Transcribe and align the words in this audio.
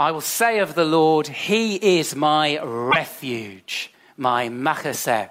I 0.00 0.10
will 0.10 0.22
say 0.22 0.58
of 0.60 0.74
the 0.74 0.86
Lord, 0.86 1.26
He 1.28 1.98
is 1.98 2.16
my 2.16 2.58
refuge, 2.62 3.92
my 4.16 4.48
machaseh, 4.48 5.28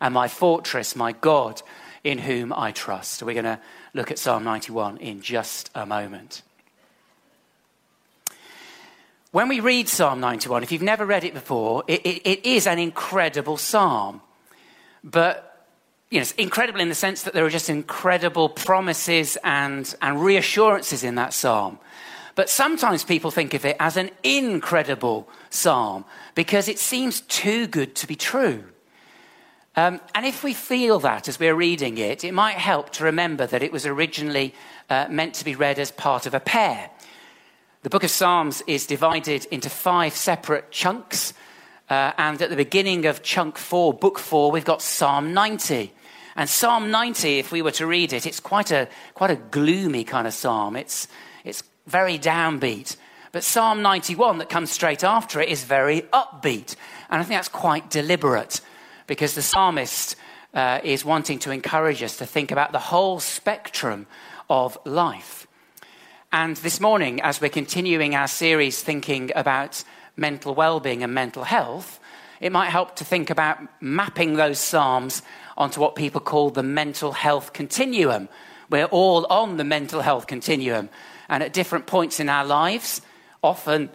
and 0.00 0.12
my 0.12 0.28
fortress, 0.28 0.94
my 0.94 1.12
God, 1.12 1.62
in 2.04 2.18
whom 2.18 2.52
I 2.52 2.72
trust. 2.72 3.22
We're 3.22 3.32
going 3.32 3.44
to 3.44 3.60
look 3.94 4.10
at 4.10 4.18
Psalm 4.18 4.44
91 4.44 4.98
in 4.98 5.22
just 5.22 5.70
a 5.74 5.86
moment. 5.86 6.42
When 9.36 9.48
we 9.48 9.60
read 9.60 9.86
Psalm 9.86 10.18
91, 10.20 10.62
if 10.62 10.72
you've 10.72 10.80
never 10.80 11.04
read 11.04 11.22
it 11.22 11.34
before, 11.34 11.84
it, 11.86 12.00
it, 12.06 12.26
it 12.26 12.46
is 12.46 12.66
an 12.66 12.78
incredible 12.78 13.58
psalm. 13.58 14.22
But 15.04 15.68
you 16.08 16.16
know, 16.16 16.22
it's 16.22 16.32
incredible 16.32 16.80
in 16.80 16.88
the 16.88 16.94
sense 16.94 17.20
that 17.24 17.34
there 17.34 17.44
are 17.44 17.50
just 17.50 17.68
incredible 17.68 18.48
promises 18.48 19.36
and, 19.44 19.94
and 20.00 20.22
reassurances 20.22 21.04
in 21.04 21.16
that 21.16 21.34
psalm. 21.34 21.78
But 22.34 22.48
sometimes 22.48 23.04
people 23.04 23.30
think 23.30 23.52
of 23.52 23.66
it 23.66 23.76
as 23.78 23.98
an 23.98 24.08
incredible 24.22 25.28
psalm 25.50 26.06
because 26.34 26.66
it 26.66 26.78
seems 26.78 27.20
too 27.20 27.66
good 27.66 27.94
to 27.96 28.06
be 28.06 28.16
true. 28.16 28.64
Um, 29.76 30.00
and 30.14 30.24
if 30.24 30.44
we 30.44 30.54
feel 30.54 30.98
that 31.00 31.28
as 31.28 31.38
we're 31.38 31.54
reading 31.54 31.98
it, 31.98 32.24
it 32.24 32.32
might 32.32 32.56
help 32.56 32.88
to 32.94 33.04
remember 33.04 33.46
that 33.46 33.62
it 33.62 33.70
was 33.70 33.84
originally 33.84 34.54
uh, 34.88 35.08
meant 35.10 35.34
to 35.34 35.44
be 35.44 35.54
read 35.54 35.78
as 35.78 35.90
part 35.90 36.24
of 36.24 36.32
a 36.32 36.40
pair. 36.40 36.88
The 37.86 37.90
book 37.90 38.02
of 38.02 38.10
Psalms 38.10 38.64
is 38.66 38.84
divided 38.84 39.44
into 39.52 39.70
five 39.70 40.12
separate 40.12 40.72
chunks. 40.72 41.32
Uh, 41.88 42.10
and 42.18 42.42
at 42.42 42.50
the 42.50 42.56
beginning 42.56 43.06
of 43.06 43.22
chunk 43.22 43.56
four, 43.56 43.94
book 43.94 44.18
four, 44.18 44.50
we've 44.50 44.64
got 44.64 44.82
Psalm 44.82 45.32
90. 45.32 45.92
And 46.34 46.48
Psalm 46.48 46.90
90, 46.90 47.38
if 47.38 47.52
we 47.52 47.62
were 47.62 47.70
to 47.70 47.86
read 47.86 48.12
it, 48.12 48.26
it's 48.26 48.40
quite 48.40 48.72
a, 48.72 48.88
quite 49.14 49.30
a 49.30 49.36
gloomy 49.36 50.02
kind 50.02 50.26
of 50.26 50.34
psalm. 50.34 50.74
It's, 50.74 51.06
it's 51.44 51.62
very 51.86 52.18
downbeat. 52.18 52.96
But 53.30 53.44
Psalm 53.44 53.82
91, 53.82 54.38
that 54.38 54.48
comes 54.48 54.72
straight 54.72 55.04
after 55.04 55.40
it, 55.40 55.48
is 55.48 55.62
very 55.62 56.00
upbeat. 56.12 56.74
And 57.08 57.20
I 57.20 57.22
think 57.22 57.38
that's 57.38 57.48
quite 57.48 57.88
deliberate 57.88 58.62
because 59.06 59.36
the 59.36 59.42
psalmist 59.42 60.16
uh, 60.54 60.80
is 60.82 61.04
wanting 61.04 61.38
to 61.38 61.52
encourage 61.52 62.02
us 62.02 62.16
to 62.16 62.26
think 62.26 62.50
about 62.50 62.72
the 62.72 62.80
whole 62.80 63.20
spectrum 63.20 64.08
of 64.50 64.76
life. 64.84 65.45
And 66.38 66.54
this 66.58 66.80
morning, 66.80 67.22
as 67.22 67.40
we're 67.40 67.48
continuing 67.48 68.14
our 68.14 68.28
series 68.28 68.82
thinking 68.82 69.32
about 69.34 69.82
mental 70.18 70.54
well 70.54 70.80
being 70.80 71.02
and 71.02 71.14
mental 71.14 71.44
health, 71.44 71.98
it 72.42 72.52
might 72.52 72.68
help 72.68 72.96
to 72.96 73.06
think 73.06 73.30
about 73.30 73.58
mapping 73.80 74.34
those 74.34 74.58
Psalms 74.58 75.22
onto 75.56 75.80
what 75.80 75.94
people 75.94 76.20
call 76.20 76.50
the 76.50 76.62
mental 76.62 77.12
health 77.12 77.54
continuum. 77.54 78.28
We're 78.68 78.84
all 78.84 79.24
on 79.30 79.56
the 79.56 79.64
mental 79.64 80.02
health 80.02 80.26
continuum. 80.26 80.90
And 81.30 81.42
at 81.42 81.54
different 81.54 81.86
points 81.86 82.20
in 82.20 82.28
our 82.28 82.44
lives, 82.44 83.00
often 83.42 83.88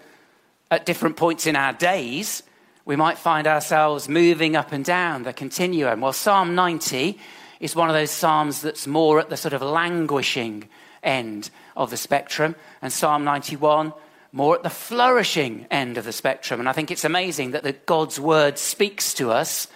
at 0.72 0.88
different 0.88 1.18
points 1.18 1.46
in 1.46 1.56
our 1.56 1.74
days, 1.74 2.42
we 2.86 2.96
might 2.96 3.20
find 3.20 3.46
ourselves 3.46 4.10
moving 4.10 4.56
up 4.56 4.72
and 4.72 4.84
down 4.84 5.22
the 5.22 5.32
continuum. 5.32 6.02
Well, 6.02 6.12
Psalm 6.12 6.56
90 6.56 7.20
is 7.60 7.76
one 7.76 7.90
of 7.90 7.94
those 7.94 8.10
Psalms 8.10 8.64
that's 8.64 8.88
more 8.88 9.20
at 9.20 9.30
the 9.30 9.38
sort 9.38 9.54
of 9.54 9.62
languishing 9.62 10.68
end 11.04 11.50
of 11.76 11.90
the 11.90 11.98
spectrum, 11.98 12.56
and 12.82 12.92
Psalm 12.92 13.24
91 13.24 13.94
more 14.32 14.56
at 14.56 14.64
the 14.64 14.70
flourishing 14.70 15.68
end 15.70 15.98
of 15.98 16.06
the 16.06 16.14
spectrum. 16.14 16.60
And 16.60 16.70
I 16.70 16.74
think 16.74 16.90
it's 16.90 17.04
amazing 17.04 17.52
that 17.52 17.64
the 17.64 17.74
God's 17.74 18.20
word 18.20 18.58
speaks 18.58 19.14
to 19.16 19.32
us 19.32 19.68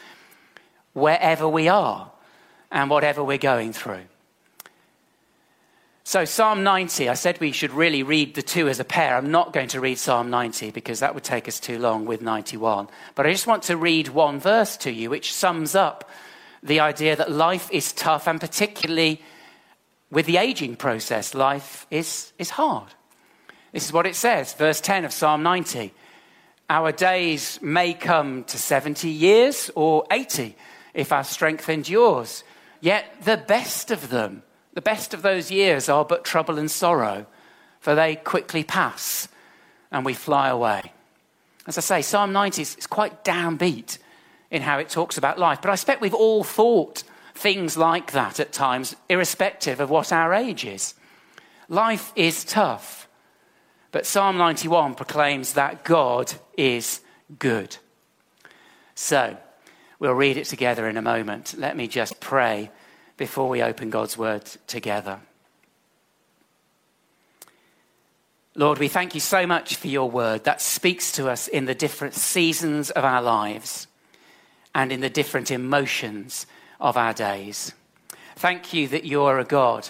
wherever 0.94 1.47
we 1.47 1.68
are 1.68 2.12
and 2.72 2.90
whatever 2.90 3.24
we're 3.24 3.38
going 3.38 3.74
through. 3.74 4.03
So, 6.08 6.24
Psalm 6.24 6.64
90, 6.64 7.09
I 7.09 7.16
said 7.16 7.40
we 7.40 7.52
should 7.52 7.72
really 7.72 8.03
read 8.03 8.35
the 8.35 8.44
two 8.44 8.69
as 8.69 8.80
a 8.80 8.85
pair. 8.85 9.18
I'm 9.18 9.31
not 9.31 9.53
going 9.53 9.69
to 9.69 9.81
read 9.81 9.97
Psalm 9.97 10.30
90 10.30 10.69
because 10.69 11.00
that 11.00 11.16
would 11.16 11.24
take 11.24 11.47
us 11.47 11.59
too 11.59 11.80
long 11.80 12.06
with 12.06 12.22
91. 12.22 12.88
But 13.16 13.25
I 13.25 13.31
just 13.31 13.47
want 13.47 13.64
to 13.64 13.75
read 13.75 14.09
one 14.09 14.40
verse 14.40 14.78
to 14.78 14.91
you 14.91 15.09
which 15.09 15.34
sums 15.34 15.74
up 15.74 16.08
the 16.62 16.80
idea 16.80 17.16
that 17.16 17.31
life 17.31 17.69
is 17.72 17.91
tough 17.91 18.28
and 18.28 18.40
particularly 18.40 19.22
with 20.12 20.26
the 20.26 20.38
aging 20.38 20.76
process, 20.76 21.34
life 21.34 21.88
is, 21.90 22.34
is 22.38 22.52
hard. 22.52 22.94
This 23.72 23.86
is 23.86 23.94
what 23.94 24.06
it 24.06 24.16
says, 24.16 24.54
verse 24.54 24.80
10 24.80 25.06
of 25.06 25.12
Psalm 25.12 25.44
90. 25.44 25.94
Our 26.70 26.92
days 26.92 27.60
may 27.62 27.94
come 27.94 28.44
to 28.46 28.58
70 28.58 29.10
years 29.10 29.70
or 29.76 30.06
80 30.10 30.56
if 30.94 31.12
our 31.12 31.24
strength 31.24 31.70
endures. 31.70 32.44
Yet 32.82 33.06
the 33.24 33.38
best 33.38 33.92
of 33.92 34.10
them, 34.10 34.44
the 34.74 34.82
best 34.82 35.14
of 35.14 35.22
those 35.22 35.52
years 35.52 35.90
are 35.90 36.06
but 36.06 36.24
trouble 36.24 36.58
and 36.58 36.72
sorrow, 36.72 37.26
for 37.80 37.96
they 37.96 38.16
quickly 38.16 38.64
pass 38.64 39.28
and 39.92 40.06
we 40.06 40.14
fly 40.14 40.50
away. 40.50 40.92
As 41.68 41.78
I 41.78 41.82
say, 41.82 42.02
Psalm 42.02 42.32
90 42.32 42.62
is 42.62 42.88
quite 42.88 43.24
downbeat 43.24 43.98
in 44.52 44.62
how 44.62 44.78
it 44.80 44.90
talks 44.90 45.18
about 45.18 45.40
life, 45.40 45.62
but 45.62 45.70
I 45.70 45.74
expect 45.74 46.02
we've 46.02 46.14
all 46.14 46.44
thought 46.44 47.04
things 47.35 47.78
like 47.78 48.13
that 48.13 48.40
at 48.40 48.53
times, 48.53 48.96
irrespective 49.09 49.79
of 49.79 49.90
what 49.90 50.11
our 50.11 50.34
age 50.34 50.66
is. 50.66 50.96
Life 51.67 52.11
is 52.16 52.43
tough, 52.43 53.08
but 53.91 54.05
Psalm 54.05 54.37
91 54.37 54.96
proclaims 54.96 55.53
that 55.53 55.84
God 55.84 56.34
is 56.58 57.02
good. 57.37 57.78
So, 58.96 59.37
we'll 59.99 60.14
read 60.14 60.37
it 60.37 60.46
together 60.46 60.87
in 60.87 60.97
a 60.97 61.02
moment. 61.02 61.55
Let 61.58 61.76
me 61.76 61.87
just 61.87 62.20
pray 62.20 62.72
before 63.17 63.49
we 63.49 63.61
open 63.61 63.90
God's 63.90 64.17
word 64.17 64.46
together. 64.67 65.20
Lord, 68.58 68.79
we 68.79 68.88
thank 68.88 69.14
you 69.14 69.20
so 69.20 69.46
much 69.46 69.76
for 69.76 69.88
your 69.88 70.09
word 70.09 70.46
that 70.46 70.61
speaks 70.61 71.11
to 71.14 71.29
us 71.29 71.49
in 71.49 71.66
the 71.66 71.76
different 71.76 72.14
seasons 72.14 72.90
of 72.90 73.03
our 73.03 73.22
lives 73.22 73.88
and 74.73 74.93
in 74.93 75.02
the 75.02 75.09
different 75.09 75.52
emotions 75.52 76.46
of 76.80 76.98
our 76.98 77.14
days. 77.14 77.74
Thank 78.36 78.74
you 78.74 78.88
that 78.90 79.06
you 79.06 79.24
are 79.24 79.40
a 79.40 79.46
God 79.46 79.90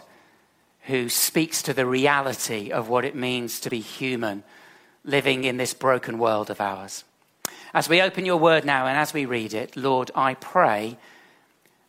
who 0.82 1.10
speaks 1.10 1.62
to 1.64 1.74
the 1.74 1.86
reality 1.86 2.72
of 2.72 2.90
what 2.90 3.06
it 3.06 3.16
means 3.16 3.60
to 3.60 3.70
be 3.70 3.80
human 3.80 4.44
living 5.04 5.44
in 5.44 5.58
this 5.58 5.74
broken 5.74 6.20
world 6.20 6.50
of 6.50 6.62
ours. 6.62 7.04
As 7.74 7.90
we 7.90 8.02
open 8.02 8.26
your 8.26 8.38
word 8.38 8.66
now 8.66 8.88
and 8.88 8.98
as 8.98 9.14
we 9.14 9.26
read 9.26 9.54
it, 9.54 9.76
Lord, 9.76 10.12
I 10.16 10.36
pray 10.36 10.98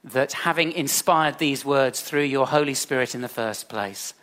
that 0.03 0.33
having 0.33 0.73
inspired 0.73 1.39
these 1.39 1.65
words 1.65 2.01
through 2.01 2.23
your 2.23 2.47
Holy 2.47 2.75
Spirit 2.75 3.15
in 3.15 3.21
the 3.21 3.29
first 3.29 3.69
place, 3.69 4.15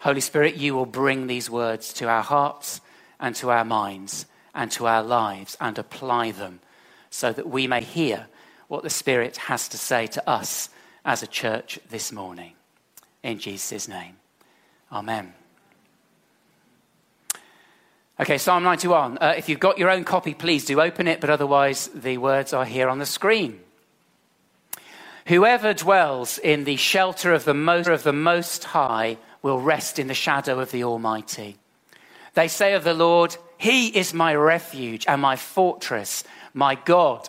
Holy 0.00 0.20
Spirit, 0.20 0.56
you 0.56 0.74
will 0.74 0.86
bring 0.86 1.26
these 1.26 1.48
words 1.48 1.92
to 1.94 2.08
our 2.08 2.22
hearts 2.22 2.80
and 3.20 3.36
to 3.36 3.50
our 3.50 3.64
minds 3.64 4.26
and 4.54 4.70
to 4.72 4.86
our 4.86 5.02
lives 5.02 5.56
and 5.60 5.78
apply 5.78 6.32
them 6.32 6.60
so 7.08 7.32
that 7.32 7.48
we 7.48 7.66
may 7.66 7.82
hear 7.82 8.26
what 8.68 8.82
the 8.82 8.90
Spirit 8.90 9.36
has 9.36 9.68
to 9.68 9.78
say 9.78 10.06
to 10.08 10.28
us 10.28 10.68
as 11.04 11.22
a 11.22 11.26
church 11.26 11.78
this 11.90 12.12
morning. 12.12 12.52
In 13.22 13.38
Jesus' 13.38 13.88
name. 13.88 14.16
Amen. 14.90 15.32
Okay, 18.20 18.38
Psalm 18.38 18.62
91. 18.62 19.18
Uh, 19.18 19.34
if 19.36 19.48
you've 19.48 19.58
got 19.58 19.78
your 19.78 19.90
own 19.90 20.04
copy, 20.04 20.34
please 20.34 20.64
do 20.64 20.80
open 20.80 21.08
it, 21.08 21.20
but 21.20 21.30
otherwise, 21.30 21.88
the 21.94 22.18
words 22.18 22.52
are 22.52 22.64
here 22.64 22.88
on 22.88 22.98
the 22.98 23.06
screen. 23.06 23.58
Whoever 25.26 25.72
dwells 25.72 26.38
in 26.38 26.64
the 26.64 26.76
shelter 26.76 27.32
of 27.32 27.44
the 27.44 27.54
Most, 27.54 27.88
of 27.88 28.02
the 28.02 28.12
most 28.12 28.64
High 28.64 29.18
will 29.40 29.60
rest 29.60 29.98
in 29.98 30.08
the 30.08 30.14
shadow 30.14 30.60
of 30.60 30.70
the 30.70 30.84
Almighty. 30.84 31.56
They 32.34 32.48
say 32.48 32.74
of 32.74 32.84
the 32.84 32.94
Lord, 32.94 33.36
He 33.56 33.88
is 33.88 34.14
my 34.14 34.34
refuge 34.34 35.06
and 35.06 35.20
my 35.20 35.36
fortress, 35.36 36.24
my 36.54 36.74
God, 36.74 37.28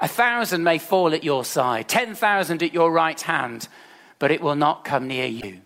A 0.00 0.08
thousand 0.08 0.64
may 0.64 0.78
fall 0.78 1.12
at 1.12 1.24
your 1.24 1.44
side, 1.44 1.88
ten 1.88 2.14
thousand 2.14 2.62
at 2.62 2.72
your 2.72 2.90
right 2.90 3.20
hand, 3.20 3.68
but 4.18 4.30
it 4.30 4.40
will 4.40 4.56
not 4.56 4.84
come 4.84 5.06
near 5.06 5.26
you. 5.26 5.60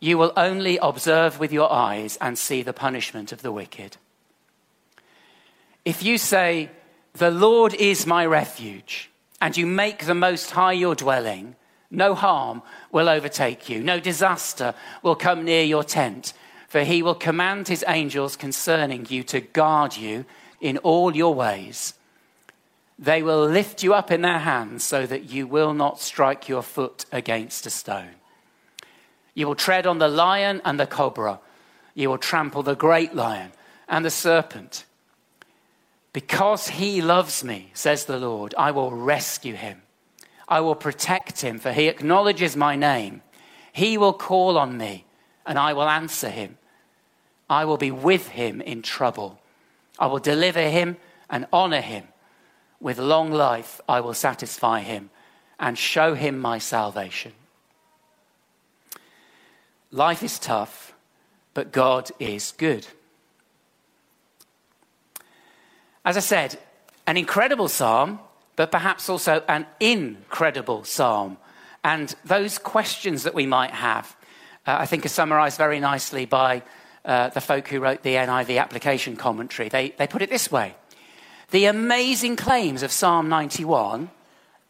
You 0.00 0.18
will 0.18 0.32
only 0.36 0.78
observe 0.78 1.38
with 1.38 1.52
your 1.52 1.70
eyes 1.70 2.18
and 2.20 2.36
see 2.36 2.62
the 2.62 2.72
punishment 2.72 3.32
of 3.32 3.42
the 3.42 3.52
wicked. 3.52 3.98
If 5.84 6.02
you 6.02 6.18
say, 6.18 6.70
The 7.12 7.30
Lord 7.30 7.74
is 7.74 8.06
my 8.06 8.26
refuge, 8.26 9.10
and 9.40 9.56
you 9.56 9.66
make 9.66 10.06
the 10.06 10.14
Most 10.14 10.50
High 10.50 10.72
your 10.72 10.94
dwelling, 10.94 11.54
no 11.90 12.14
harm 12.14 12.62
will 12.90 13.08
overtake 13.08 13.68
you, 13.68 13.82
no 13.82 14.00
disaster 14.00 14.74
will 15.02 15.16
come 15.16 15.44
near 15.44 15.62
your 15.62 15.84
tent, 15.84 16.32
for 16.68 16.82
he 16.82 17.02
will 17.02 17.14
command 17.14 17.68
his 17.68 17.84
angels 17.86 18.36
concerning 18.36 19.06
you 19.08 19.22
to 19.24 19.40
guard 19.40 19.96
you 19.96 20.24
in 20.60 20.78
all 20.78 21.14
your 21.14 21.34
ways. 21.34 21.94
They 23.00 23.22
will 23.22 23.46
lift 23.46 23.82
you 23.82 23.94
up 23.94 24.10
in 24.10 24.20
their 24.20 24.40
hands 24.40 24.84
so 24.84 25.06
that 25.06 25.30
you 25.30 25.46
will 25.46 25.72
not 25.72 26.02
strike 26.02 26.50
your 26.50 26.62
foot 26.62 27.06
against 27.10 27.64
a 27.64 27.70
stone. 27.70 28.10
You 29.32 29.46
will 29.46 29.54
tread 29.54 29.86
on 29.86 29.98
the 29.98 30.08
lion 30.08 30.60
and 30.66 30.78
the 30.78 30.86
cobra. 30.86 31.40
You 31.94 32.10
will 32.10 32.18
trample 32.18 32.62
the 32.62 32.76
great 32.76 33.14
lion 33.14 33.52
and 33.88 34.04
the 34.04 34.10
serpent. 34.10 34.84
Because 36.12 36.68
he 36.68 37.00
loves 37.00 37.42
me, 37.42 37.70
says 37.72 38.04
the 38.04 38.18
Lord, 38.18 38.54
I 38.58 38.70
will 38.70 38.92
rescue 38.92 39.54
him. 39.54 39.80
I 40.46 40.60
will 40.60 40.74
protect 40.74 41.40
him, 41.40 41.58
for 41.58 41.72
he 41.72 41.88
acknowledges 41.88 42.54
my 42.54 42.76
name. 42.76 43.22
He 43.72 43.96
will 43.96 44.12
call 44.12 44.58
on 44.58 44.76
me, 44.76 45.06
and 45.46 45.58
I 45.58 45.72
will 45.72 45.88
answer 45.88 46.28
him. 46.28 46.58
I 47.48 47.64
will 47.64 47.78
be 47.78 47.92
with 47.92 48.28
him 48.28 48.60
in 48.60 48.82
trouble. 48.82 49.40
I 49.98 50.06
will 50.06 50.18
deliver 50.18 50.68
him 50.68 50.98
and 51.30 51.46
honor 51.50 51.80
him. 51.80 52.08
With 52.80 52.98
long 52.98 53.30
life, 53.30 53.80
I 53.88 54.00
will 54.00 54.14
satisfy 54.14 54.80
him 54.80 55.10
and 55.58 55.76
show 55.76 56.14
him 56.14 56.38
my 56.38 56.58
salvation. 56.58 57.32
Life 59.90 60.22
is 60.22 60.38
tough, 60.38 60.94
but 61.52 61.72
God 61.72 62.10
is 62.18 62.52
good. 62.56 62.86
As 66.04 66.16
I 66.16 66.20
said, 66.20 66.58
an 67.06 67.16
incredible 67.16 67.68
psalm 67.68 68.20
but 68.60 68.70
perhaps 68.70 69.08
also 69.08 69.42
an 69.48 69.64
incredible 69.80 70.84
psalm. 70.84 71.38
And 71.82 72.14
those 72.26 72.58
questions 72.58 73.22
that 73.22 73.32
we 73.32 73.46
might 73.46 73.70
have, 73.70 74.14
uh, 74.66 74.76
I 74.80 74.84
think, 74.84 75.06
are 75.06 75.08
summarized 75.08 75.56
very 75.56 75.80
nicely 75.80 76.26
by 76.26 76.62
uh, 77.06 77.30
the 77.30 77.40
folk 77.40 77.68
who 77.68 77.80
wrote 77.80 78.02
the 78.02 78.16
NIV 78.16 78.60
application 78.60 79.16
commentary. 79.16 79.70
They, 79.70 79.94
they 79.96 80.06
put 80.06 80.20
it 80.20 80.28
this 80.28 80.52
way 80.52 80.74
The 81.50 81.64
amazing 81.64 82.36
claims 82.36 82.84
of 82.84 82.92
Psalm 82.92 83.28
91, 83.28 84.10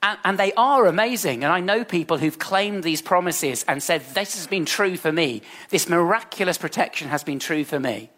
and, 0.02 0.18
and 0.24 0.38
they 0.38 0.52
are 0.54 0.86
amazing, 0.86 1.44
and 1.44 1.52
I 1.52 1.60
know 1.60 1.84
people 1.84 2.16
who've 2.16 2.38
claimed 2.38 2.82
these 2.82 3.02
promises 3.02 3.64
and 3.68 3.82
said, 3.82 4.02
This 4.14 4.34
has 4.36 4.46
been 4.46 4.64
true 4.64 4.96
for 4.96 5.12
me, 5.12 5.42
this 5.68 5.90
miraculous 5.90 6.56
protection 6.56 7.08
has 7.08 7.22
been 7.22 7.38
true 7.38 7.64
for 7.64 7.78
me. 7.78 8.10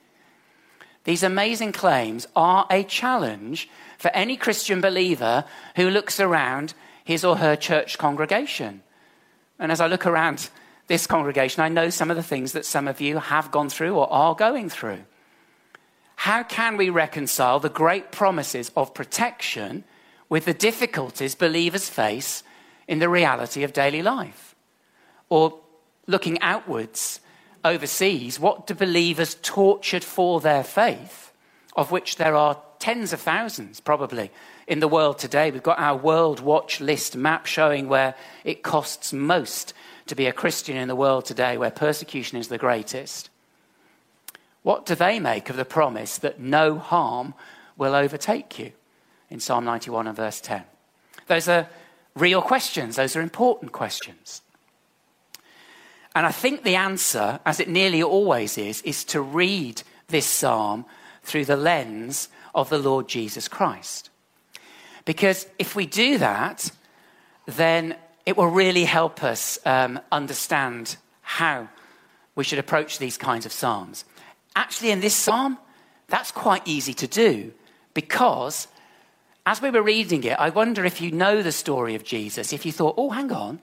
These 1.05 1.25
amazing 1.25 1.73
claims 1.73 2.29
are 2.37 2.67
a 2.71 2.85
challenge 2.85 3.69
for 3.99 4.13
any 4.13 4.37
Christian 4.37 4.81
believer 4.81 5.45
who 5.75 5.91
looks 5.91 6.21
around 6.21 6.75
his 7.05 7.25
or 7.25 7.39
her 7.39 7.57
church 7.57 7.99
congregation. 7.99 8.83
And 9.59 9.73
as 9.73 9.81
I 9.81 9.89
look 9.89 10.07
around 10.07 10.51
this 10.87 11.09
congregation, 11.09 11.65
I 11.65 11.69
know 11.69 11.91
some 11.91 12.11
of 12.11 12.17
the 12.17 12.23
things 12.23 12.53
that 12.53 12.65
some 12.65 12.87
of 12.87 13.01
you 13.01 13.19
have 13.19 13.51
gone 13.51 13.69
through 13.69 13.97
or 13.97 14.13
are 14.13 14.37
going 14.37 14.69
through. 14.69 15.01
How 16.17 16.43
can 16.43 16.77
we 16.77 16.91
reconcile 16.91 17.61
the 17.61 17.69
great 17.69 18.13
promises 18.13 18.71
of 18.77 18.95
protection 18.95 19.85
with 20.29 20.45
the 20.45 20.55
difficulties 20.55 21.35
believers 21.35 21.89
face 21.89 22.43
in 22.87 22.99
the 22.99 23.09
reality 23.09 23.65
of 23.65 23.73
daily 23.73 24.03
life? 24.03 24.55
Or 25.29 25.61
looking 26.07 26.41
outwards, 26.41 27.21
overseas, 27.65 28.39
what 28.39 28.67
do 28.67 28.75
believers 28.75 29.37
tortured 29.43 30.05
for 30.05 30.41
their 30.41 30.65
faith, 30.65 31.33
of 31.77 31.91
which 31.91 32.17
there 32.17 32.35
are 32.35 32.61
tens 32.79 33.13
of 33.13 33.21
thousands 33.21 33.79
probably 33.79 34.31
in 34.67 34.81
the 34.81 34.89
world 34.89 35.19
today. 35.19 35.51
We've 35.51 35.63
got 35.63 35.79
our 35.79 35.97
World 35.97 36.41
Watch 36.41 36.81
List 36.81 37.17
map 37.17 37.47
showing 37.47 37.89
where 37.89 38.15
it 38.45 38.65
costs 38.65 39.13
most 39.13 39.73
to 40.07 40.17
be 40.17 40.27
a 40.27 40.33
Christian 40.33 40.77
in 40.77 40.89
the 40.89 40.97
world 40.97 41.25
today, 41.25 41.57
where 41.57 41.71
persecution 41.71 42.39
is 42.39 42.49
the 42.49 42.59
greatest. 42.59 43.31
What 44.63 44.87
do 44.87 44.95
they 44.95 45.19
make 45.19 45.51
of 45.51 45.57
the 45.57 45.65
promise 45.65 46.19
that 46.19 46.41
no 46.41 46.79
harm 46.79 47.35
will 47.77 47.95
overtake 47.95 48.59
you 48.59 48.73
in 49.31 49.41
Psalm 49.41 49.65
91 49.65 50.07
and 50.07 50.17
verse 50.17 50.41
10? 50.41 50.63
Those 51.27 51.49
are 51.49 51.69
real 52.15 52.43
questions, 52.43 52.97
those 52.97 53.17
are 53.17 53.21
important 53.21 53.73
questions. 53.73 54.43
And 56.15 56.27
I 56.27 56.31
think 56.31 56.63
the 56.63 56.77
answer, 56.77 57.41
as 57.47 57.59
it 57.59 57.69
nearly 57.69 58.03
always 58.03 58.59
is, 58.59 58.83
is 58.83 59.03
to 59.05 59.21
read 59.21 59.83
this 60.09 60.27
psalm 60.27 60.85
through 61.23 61.47
the 61.47 61.57
lens 61.57 62.29
of 62.55 62.69
the 62.69 62.79
Lord 62.79 63.09
Jesus 63.09 63.49
Christ. 63.49 64.11
Because 65.05 65.47
if 65.59 65.75
we 65.75 65.87
do 65.87 66.19
that, 66.19 66.71
then 67.47 67.97
it 68.27 68.37
will 68.37 68.49
really 68.49 68.85
help 68.85 69.25
us 69.25 69.59
um, 69.65 69.99
understand 70.13 70.97
how 71.23 71.69
we 72.35 72.45
should 72.45 72.59
approach 72.59 72.99
these 72.99 73.17
kinds 73.17 73.47
of 73.47 73.53
psalms. 73.53 74.05
Actually, 74.55 74.91
in 74.91 75.01
this 75.01 75.15
psalm, 75.15 75.59
that's 76.09 76.31
quite 76.31 76.63
easy 76.67 76.95
to 76.95 77.07
do 77.07 77.53
because 77.95 78.69
as 79.45 79.61
we 79.61 79.71
were 79.71 79.83
reading 79.83 80.25
it, 80.25 80.39
I 80.39 80.51
wonder 80.51 80.85
if 80.85 81.01
you 81.01 81.11
know 81.11 81.43
the 81.43 81.53
story 81.53 81.95
of 81.95 82.05
Jesus, 82.05 82.53
if 82.53 82.65
you 82.65 82.73
thought, 82.73 82.95
oh, 82.97 83.11
hang 83.11 83.33
on, 83.33 83.61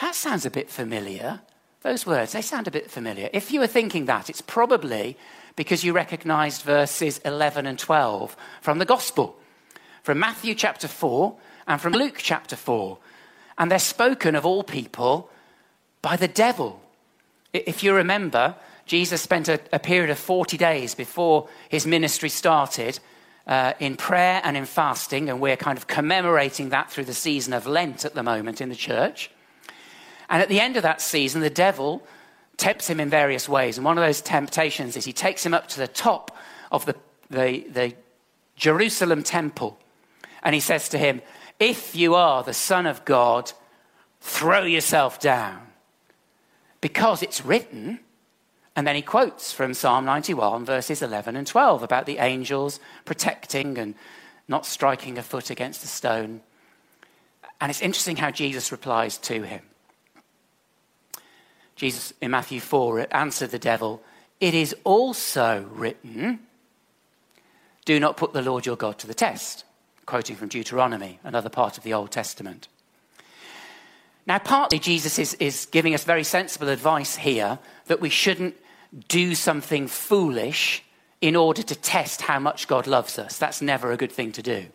that 0.00 0.14
sounds 0.14 0.46
a 0.46 0.50
bit 0.50 0.70
familiar. 0.70 1.40
Those 1.82 2.06
words, 2.06 2.32
they 2.32 2.40
sound 2.40 2.66
a 2.66 2.72
bit 2.72 2.90
familiar. 2.90 3.28
If 3.32 3.52
you 3.52 3.60
were 3.60 3.66
thinking 3.66 4.06
that, 4.06 4.30
it's 4.30 4.40
probably 4.40 5.18
because 5.56 5.84
you 5.84 5.92
recognized 5.92 6.62
verses 6.62 7.18
11 7.18 7.66
and 7.66 7.78
12 7.78 8.36
from 8.62 8.78
the 8.78 8.86
Gospel, 8.86 9.36
from 10.02 10.18
Matthew 10.18 10.54
chapter 10.54 10.88
4 10.88 11.36
and 11.66 11.80
from 11.80 11.92
Luke 11.92 12.16
chapter 12.18 12.56
4. 12.56 12.98
And 13.58 13.70
they're 13.70 13.78
spoken 13.78 14.34
of 14.34 14.46
all 14.46 14.64
people 14.64 15.30
by 16.00 16.16
the 16.16 16.28
devil. 16.28 16.80
If 17.52 17.82
you 17.82 17.94
remember, 17.94 18.56
Jesus 18.86 19.22
spent 19.22 19.48
a, 19.48 19.60
a 19.72 19.78
period 19.78 20.10
of 20.10 20.18
40 20.18 20.56
days 20.56 20.94
before 20.94 21.48
his 21.68 21.86
ministry 21.86 22.28
started 22.28 22.98
uh, 23.46 23.72
in 23.78 23.96
prayer 23.96 24.40
and 24.44 24.56
in 24.56 24.64
fasting, 24.64 25.28
and 25.28 25.40
we're 25.40 25.56
kind 25.56 25.78
of 25.78 25.86
commemorating 25.86 26.70
that 26.70 26.90
through 26.90 27.04
the 27.04 27.14
season 27.14 27.52
of 27.52 27.66
Lent 27.66 28.04
at 28.04 28.14
the 28.14 28.22
moment 28.22 28.60
in 28.60 28.68
the 28.68 28.74
church. 28.74 29.30
And 30.28 30.40
at 30.42 30.48
the 30.48 30.60
end 30.60 30.76
of 30.76 30.82
that 30.82 31.00
season, 31.00 31.40
the 31.40 31.50
devil 31.50 32.02
tempts 32.56 32.88
him 32.88 33.00
in 33.00 33.10
various 33.10 33.48
ways. 33.48 33.76
And 33.76 33.84
one 33.84 33.98
of 33.98 34.04
those 34.04 34.20
temptations 34.20 34.96
is 34.96 35.04
he 35.04 35.12
takes 35.12 35.44
him 35.44 35.54
up 35.54 35.68
to 35.68 35.78
the 35.78 35.88
top 35.88 36.36
of 36.72 36.86
the, 36.86 36.96
the, 37.30 37.66
the 37.70 37.94
Jerusalem 38.56 39.22
temple 39.22 39.78
and 40.44 40.54
he 40.54 40.60
says 40.60 40.88
to 40.90 40.98
him, 40.98 41.22
If 41.58 41.96
you 41.96 42.14
are 42.14 42.42
the 42.42 42.52
Son 42.52 42.86
of 42.86 43.04
God, 43.04 43.50
throw 44.20 44.64
yourself 44.64 45.18
down. 45.18 45.66
Because 46.80 47.22
it's 47.22 47.44
written. 47.44 48.00
And 48.76 48.86
then 48.86 48.96
he 48.96 49.02
quotes 49.02 49.52
from 49.52 49.72
Psalm 49.72 50.04
91, 50.04 50.64
verses 50.64 51.00
11 51.00 51.36
and 51.36 51.46
12, 51.46 51.82
about 51.82 52.06
the 52.06 52.18
angels 52.18 52.80
protecting 53.04 53.78
and 53.78 53.94
not 54.48 54.66
striking 54.66 55.16
a 55.16 55.22
foot 55.22 55.50
against 55.50 55.84
a 55.84 55.86
stone. 55.86 56.40
And 57.60 57.70
it's 57.70 57.82
interesting 57.82 58.16
how 58.16 58.30
Jesus 58.30 58.72
replies 58.72 59.16
to 59.18 59.42
him. 59.42 59.62
Jesus 61.76 62.12
in 62.20 62.30
Matthew 62.30 62.60
4 62.60 63.06
answered 63.10 63.50
the 63.50 63.58
devil, 63.58 64.02
It 64.40 64.54
is 64.54 64.74
also 64.84 65.66
written, 65.70 66.40
Do 67.84 68.00
not 68.00 68.16
put 68.16 68.32
the 68.32 68.42
Lord 68.42 68.66
your 68.66 68.76
God 68.76 68.98
to 68.98 69.06
the 69.06 69.14
test. 69.14 69.64
Quoting 70.04 70.36
from 70.36 70.48
Deuteronomy, 70.48 71.18
another 71.24 71.48
part 71.48 71.78
of 71.78 71.84
the 71.84 71.94
Old 71.94 72.10
Testament. 72.10 72.68
Now, 74.26 74.38
partly 74.38 74.78
Jesus 74.78 75.18
is, 75.18 75.34
is 75.34 75.66
giving 75.66 75.94
us 75.94 76.04
very 76.04 76.24
sensible 76.24 76.68
advice 76.68 77.16
here 77.16 77.58
that 77.86 78.00
we 78.00 78.08
shouldn't 78.08 78.56
do 79.08 79.34
something 79.34 79.86
foolish 79.86 80.82
in 81.20 81.36
order 81.36 81.62
to 81.62 81.74
test 81.74 82.22
how 82.22 82.38
much 82.38 82.68
God 82.68 82.86
loves 82.86 83.18
us. 83.18 83.38
That's 83.38 83.62
never 83.62 83.90
a 83.90 83.96
good 83.96 84.12
thing 84.12 84.32
to 84.32 84.42
do. 84.42 84.66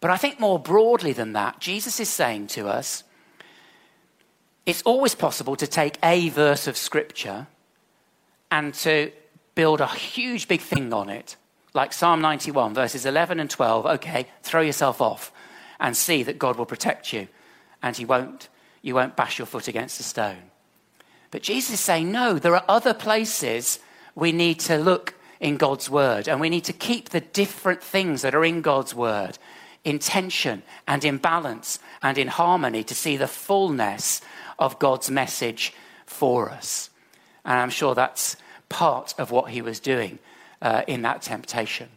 But 0.00 0.10
I 0.10 0.16
think 0.16 0.40
more 0.40 0.58
broadly 0.58 1.12
than 1.12 1.32
that, 1.34 1.60
Jesus 1.60 2.00
is 2.00 2.08
saying 2.08 2.48
to 2.48 2.68
us 2.68 3.04
it's 4.66 4.82
always 4.82 5.14
possible 5.14 5.56
to 5.56 5.66
take 5.66 5.98
a 6.02 6.28
verse 6.28 6.66
of 6.66 6.76
Scripture 6.76 7.46
and 8.50 8.74
to 8.74 9.10
build 9.54 9.80
a 9.80 9.86
huge 9.86 10.48
big 10.48 10.60
thing 10.60 10.92
on 10.92 11.08
it, 11.08 11.36
like 11.74 11.92
Psalm 11.92 12.20
91, 12.20 12.74
verses 12.74 13.06
11 13.06 13.40
and 13.40 13.50
12. 13.50 13.86
Okay, 13.86 14.26
throw 14.42 14.60
yourself 14.60 15.00
off 15.00 15.32
and 15.78 15.96
see 15.96 16.22
that 16.22 16.38
God 16.38 16.56
will 16.56 16.66
protect 16.66 17.12
you 17.12 17.28
and 17.82 17.96
he 17.96 18.04
won't, 18.04 18.48
you 18.82 18.94
won't 18.94 19.16
bash 19.16 19.38
your 19.38 19.46
foot 19.46 19.68
against 19.68 19.98
a 19.98 20.02
stone. 20.02 20.49
But 21.30 21.42
Jesus 21.42 21.74
is 21.74 21.80
saying, 21.80 22.10
no, 22.10 22.38
there 22.38 22.56
are 22.56 22.64
other 22.68 22.94
places 22.94 23.78
we 24.14 24.32
need 24.32 24.58
to 24.60 24.76
look 24.76 25.14
in 25.38 25.56
God's 25.56 25.88
word, 25.88 26.28
and 26.28 26.40
we 26.40 26.50
need 26.50 26.64
to 26.64 26.72
keep 26.72 27.08
the 27.08 27.20
different 27.20 27.82
things 27.82 28.22
that 28.22 28.34
are 28.34 28.44
in 28.44 28.60
God's 28.60 28.94
word 28.94 29.38
in 29.84 29.98
tension 29.98 30.62
and 30.86 31.04
in 31.04 31.16
balance 31.16 31.78
and 32.02 32.18
in 32.18 32.28
harmony 32.28 32.84
to 32.84 32.94
see 32.94 33.16
the 33.16 33.26
fullness 33.26 34.20
of 34.58 34.78
God's 34.78 35.10
message 35.10 35.72
for 36.04 36.50
us. 36.50 36.90
And 37.44 37.58
I'm 37.58 37.70
sure 37.70 37.94
that's 37.94 38.36
part 38.68 39.14
of 39.18 39.30
what 39.30 39.50
he 39.50 39.62
was 39.62 39.80
doing 39.80 40.18
uh, 40.60 40.82
in 40.86 41.02
that 41.02 41.22
temptation. 41.22 41.88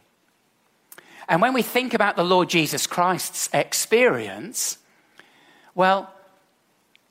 And 1.27 1.41
when 1.41 1.53
we 1.53 1.61
think 1.61 1.93
about 1.93 2.15
the 2.15 2.23
Lord 2.23 2.49
Jesus 2.49 2.87
Christ's 2.87 3.49
experience, 3.53 4.77
well, 5.75 6.13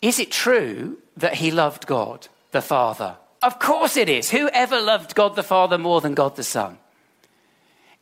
is 0.00 0.18
it 0.18 0.30
true 0.30 0.98
that 1.16 1.34
he 1.34 1.50
loved 1.50 1.86
God 1.86 2.28
the 2.50 2.62
Father? 2.62 3.16
Of 3.42 3.58
course 3.58 3.96
it 3.96 4.08
is. 4.08 4.30
Who 4.30 4.48
ever 4.48 4.80
loved 4.80 5.14
God 5.14 5.34
the 5.34 5.42
Father 5.42 5.78
more 5.78 6.00
than 6.00 6.14
God 6.14 6.36
the 6.36 6.44
Son? 6.44 6.78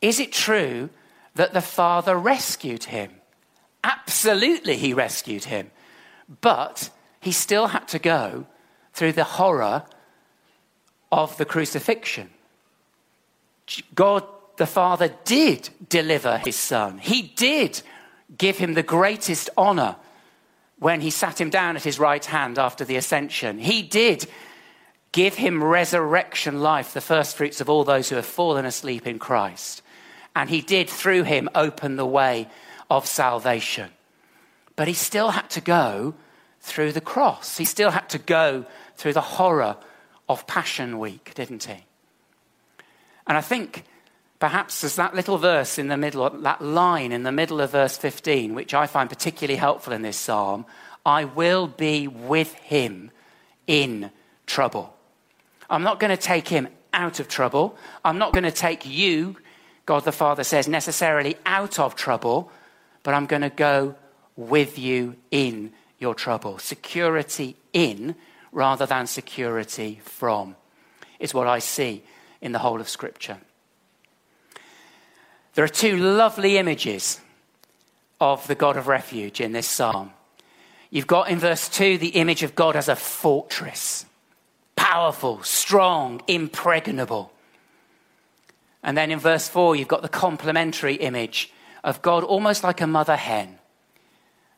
Is 0.01 0.21
it 0.21 0.33
true 0.33 0.91
that 1.35 1.53
the 1.53 1.61
Father 1.61 2.17
rescued 2.17 2.85
him? 2.85 3.13
Absolutely, 3.83 4.77
he 4.77 4.93
rescued 4.93 5.45
him. 5.45 5.71
But 6.41 6.91
he 7.21 7.33
still 7.33 7.69
had 7.69 7.89
to 7.89 7.99
go 7.99 8.47
through 8.93 9.13
the 9.13 9.25
horror 9.25 9.85
of 11.11 11.37
the 11.37 11.45
crucifixion. 11.45 12.31
God 13.95 14.25
the 14.57 14.67
Father 14.67 15.15
did 15.25 15.71
deliver 15.89 16.39
his 16.39 16.57
Son, 16.57 16.99
he 16.99 17.23
did 17.23 17.83
give 18.37 18.59
him 18.59 18.75
the 18.75 18.83
greatest 18.83 19.49
honor 19.57 19.97
when 20.81 21.03
he 21.03 21.11
sat 21.11 21.41
him 21.41 21.51
down 21.51 21.77
at 21.77 21.85
his 21.85 21.99
right 21.99 22.25
hand 22.25 22.59
after 22.59 22.85
the 22.85 22.97
ascension. 22.97 23.59
He 23.59 23.83
did 23.83 24.27
give 25.13 25.35
him 25.35 25.63
resurrection 25.63 26.61
life, 26.61 26.95
the 26.95 27.01
first 27.01 27.37
fruits 27.37 27.61
of 27.61 27.69
all 27.69 27.85
those 27.85 28.09
who 28.09 28.17
have 28.17 28.27
fallen 28.27 28.65
asleep 28.65 29.07
in 29.07 29.19
Christ. 29.19 29.83
And 30.35 30.49
he 30.49 30.63
did, 30.63 30.89
through 30.89 31.25
him, 31.25 31.49
open 31.55 31.97
the 31.97 32.07
way 32.07 32.49
of 32.91 33.07
salvation. 33.07 33.91
But 34.75 34.89
he 34.89 34.95
still 34.95 35.31
had 35.31 35.51
to 35.51 35.61
go 35.61 36.15
through 36.61 36.93
the 36.93 37.01
cross. 37.01 37.59
He 37.59 37.65
still 37.65 37.91
had 37.91 38.09
to 38.11 38.19
go 38.19 38.65
through 38.97 39.13
the 39.13 39.21
horror 39.21 39.77
of 40.29 40.47
Passion 40.47 40.99
Week, 40.99 41.33
didn't 41.35 41.65
he? 41.65 41.85
And 43.27 43.37
I 43.37 43.43
think 43.43 43.85
perhaps 44.41 44.81
there's 44.81 44.97
that 44.97 45.15
little 45.15 45.39
verse 45.39 45.79
in 45.79 45.87
the 45.87 45.97
middle, 45.97 46.29
that 46.29 46.61
line 46.61 47.13
in 47.13 47.23
the 47.23 47.31
middle 47.31 47.61
of 47.61 47.71
verse 47.71 47.97
15, 47.97 48.55
which 48.55 48.75
I 48.75 48.87
find 48.87 49.09
particularly 49.09 49.57
helpful 49.57 49.93
in 49.93 50.03
this 50.03 50.17
psalm 50.17 50.67
I 51.05 51.25
will 51.25 51.67
be 51.67 52.09
with 52.09 52.53
him 52.55 53.11
in 53.67 54.11
trouble. 54.47 54.95
I'm 55.69 55.83
not 55.83 56.01
going 56.01 56.11
to 56.11 56.23
take 56.23 56.49
him 56.49 56.69
out 56.93 57.21
of 57.21 57.29
trouble. 57.29 57.77
I'm 58.05 58.19
not 58.19 58.33
going 58.33 58.45
to 58.45 58.51
take 58.51 58.85
you, 58.85 59.37
God 59.87 60.05
the 60.05 60.13
Father 60.13 60.45
says, 60.45 60.69
necessarily 60.69 61.37
out 61.47 61.79
of 61.79 61.95
trouble, 61.95 62.51
but 63.03 63.15
I'm 63.15 63.27
going 63.27 63.43
to 63.43 63.51
go 63.51 63.95
with 64.37 64.79
you 64.79 65.17
in 65.31 65.73
your 65.99 66.15
trouble. 66.15 66.59
Security 66.59 67.57
in 67.73 68.15
rather 68.53 68.87
than 68.87 69.07
security 69.07 70.01
from 70.03 70.57
is 71.19 71.33
what 71.33 71.47
I 71.47 71.61
see 71.61 72.03
in 72.41 72.53
the 72.53 72.59
whole 72.59 72.81
of 72.81 72.89
Scripture. 72.89 73.39
There 75.55 75.65
are 75.65 75.69
two 75.69 75.97
lovely 75.97 76.59
images 76.59 77.21
of 78.21 78.47
the 78.47 78.55
God 78.55 78.77
of 78.77 78.87
refuge 78.87 79.41
in 79.41 79.53
this 79.53 79.67
psalm. 79.67 80.13
You've 80.91 81.07
got 81.07 81.31
in 81.31 81.39
verse 81.39 81.69
2 81.69 81.99
the 81.99 82.09
image 82.09 82.43
of 82.43 82.55
God 82.55 82.77
as 82.77 82.89
a 82.89 82.97
fortress 82.97 84.07
powerful, 84.91 85.41
strong, 85.43 86.21
impregnable. 86.27 87.31
And 88.83 88.97
then 88.97 89.11
in 89.13 89.21
verse 89.21 89.47
4, 89.47 89.77
you've 89.77 89.87
got 89.87 90.03
the 90.03 90.09
complementary 90.09 90.95
image 90.95 91.53
of 91.85 92.03
God 92.03 92.25
almost 92.25 92.65
like 92.65 92.81
a 92.81 92.87
mother 92.87 93.15
hen, 93.15 93.59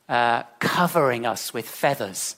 uh, 0.09 0.45
covering 0.59 1.27
us 1.27 1.53
with 1.53 1.69
feathers 1.69 2.37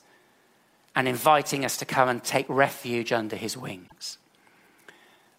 and 0.96 1.06
inviting 1.06 1.64
us 1.64 1.76
to 1.76 1.84
come 1.84 2.08
and 2.08 2.25
take 2.25 2.46
refuge 2.49 3.12
under 3.12 3.37
his 3.37 3.56
wings. 3.56 4.18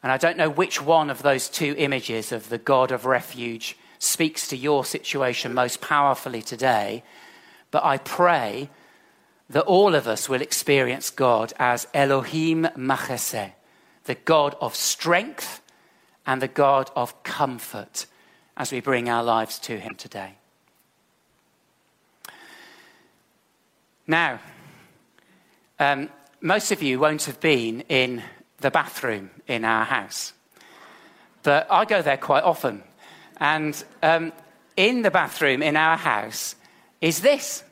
And 0.05 0.12
I 0.12 0.17
don't 0.17 0.38
know 0.38 0.51
which 0.51 0.83
one 0.83 1.09
of 1.09 1.24
those 1.24 1.50
two 1.50 1.74
images 1.79 2.31
of 2.31 2.50
the 2.50 2.59
God 2.59 2.91
of 2.91 3.07
refuge 3.07 3.75
speaks 3.97 4.47
to 4.50 4.55
your 4.55 4.85
situation 4.85 5.51
most 5.51 5.81
powerfully 5.81 6.43
today, 6.43 7.03
but 7.71 7.83
I 7.83 7.97
pray 7.97 8.69
that 9.50 9.63
all 9.63 9.95
of 9.95 10.07
us 10.07 10.29
will 10.29 10.43
experience 10.43 11.09
God 11.09 11.53
as 11.57 11.88
Elohim 11.91 12.67
Machaseh, 12.77 13.53
the 14.03 14.13
God 14.13 14.55
of 14.62 14.75
strength 14.75 15.59
and 16.24 16.39
the 16.39 16.47
God 16.47 16.91
of 16.95 17.24
comfort 17.24 18.05
as 18.55 18.71
we 18.71 18.81
bring 18.81 19.09
our 19.09 19.24
lives 19.24 19.57
to 19.57 19.79
Him 19.79 19.95
today. 19.95 20.35
Now, 24.05 24.39
um, 25.79 26.09
most 26.41 26.71
of 26.71 26.83
you 26.83 27.00
won't 27.00 27.24
have 27.24 27.39
been 27.39 27.81
in 27.89 28.21
the 28.59 28.71
bathroom 28.71 29.29
in 29.47 29.65
our 29.65 29.85
house. 29.85 30.33
But 31.43 31.67
I 31.69 31.85
go 31.85 32.01
there 32.01 32.17
quite 32.17 32.43
often. 32.43 32.83
And 33.38 33.81
um, 34.01 34.33
in 34.77 35.01
the 35.01 35.12
bathroom 35.12 35.62
in 35.62 35.75
our 35.75 35.97
house 35.97 36.55
is 37.01 37.21
this. 37.21 37.63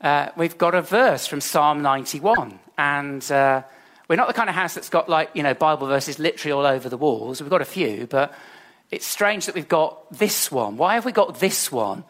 Uh, 0.00 0.28
we've 0.36 0.58
got 0.58 0.74
a 0.74 0.82
verse 0.82 1.26
from 1.26 1.40
Psalm 1.40 1.82
91. 1.82 2.58
And 2.76 3.30
uh, 3.32 3.62
we're 4.08 4.16
not 4.16 4.28
the 4.28 4.34
kind 4.34 4.48
of 4.48 4.54
house 4.54 4.74
that's 4.74 4.88
got, 4.88 5.08
like, 5.08 5.30
you 5.34 5.42
know, 5.42 5.54
Bible 5.54 5.86
verses 5.86 6.18
literally 6.18 6.52
all 6.52 6.66
over 6.66 6.88
the 6.88 6.96
walls. 6.96 7.40
We've 7.40 7.50
got 7.50 7.62
a 7.62 7.66
few, 7.66 8.06
but 8.06 8.32
it's 8.90 9.06
strange 9.06 9.46
that 9.46 9.54
we've 9.54 9.68
got 9.68 10.12
this 10.12 10.50
one. 10.50 10.76
Why 10.76 10.94
have 10.94 11.04
we 11.04 11.12
got 11.12 11.40
this 11.40 11.72
one 11.72 12.04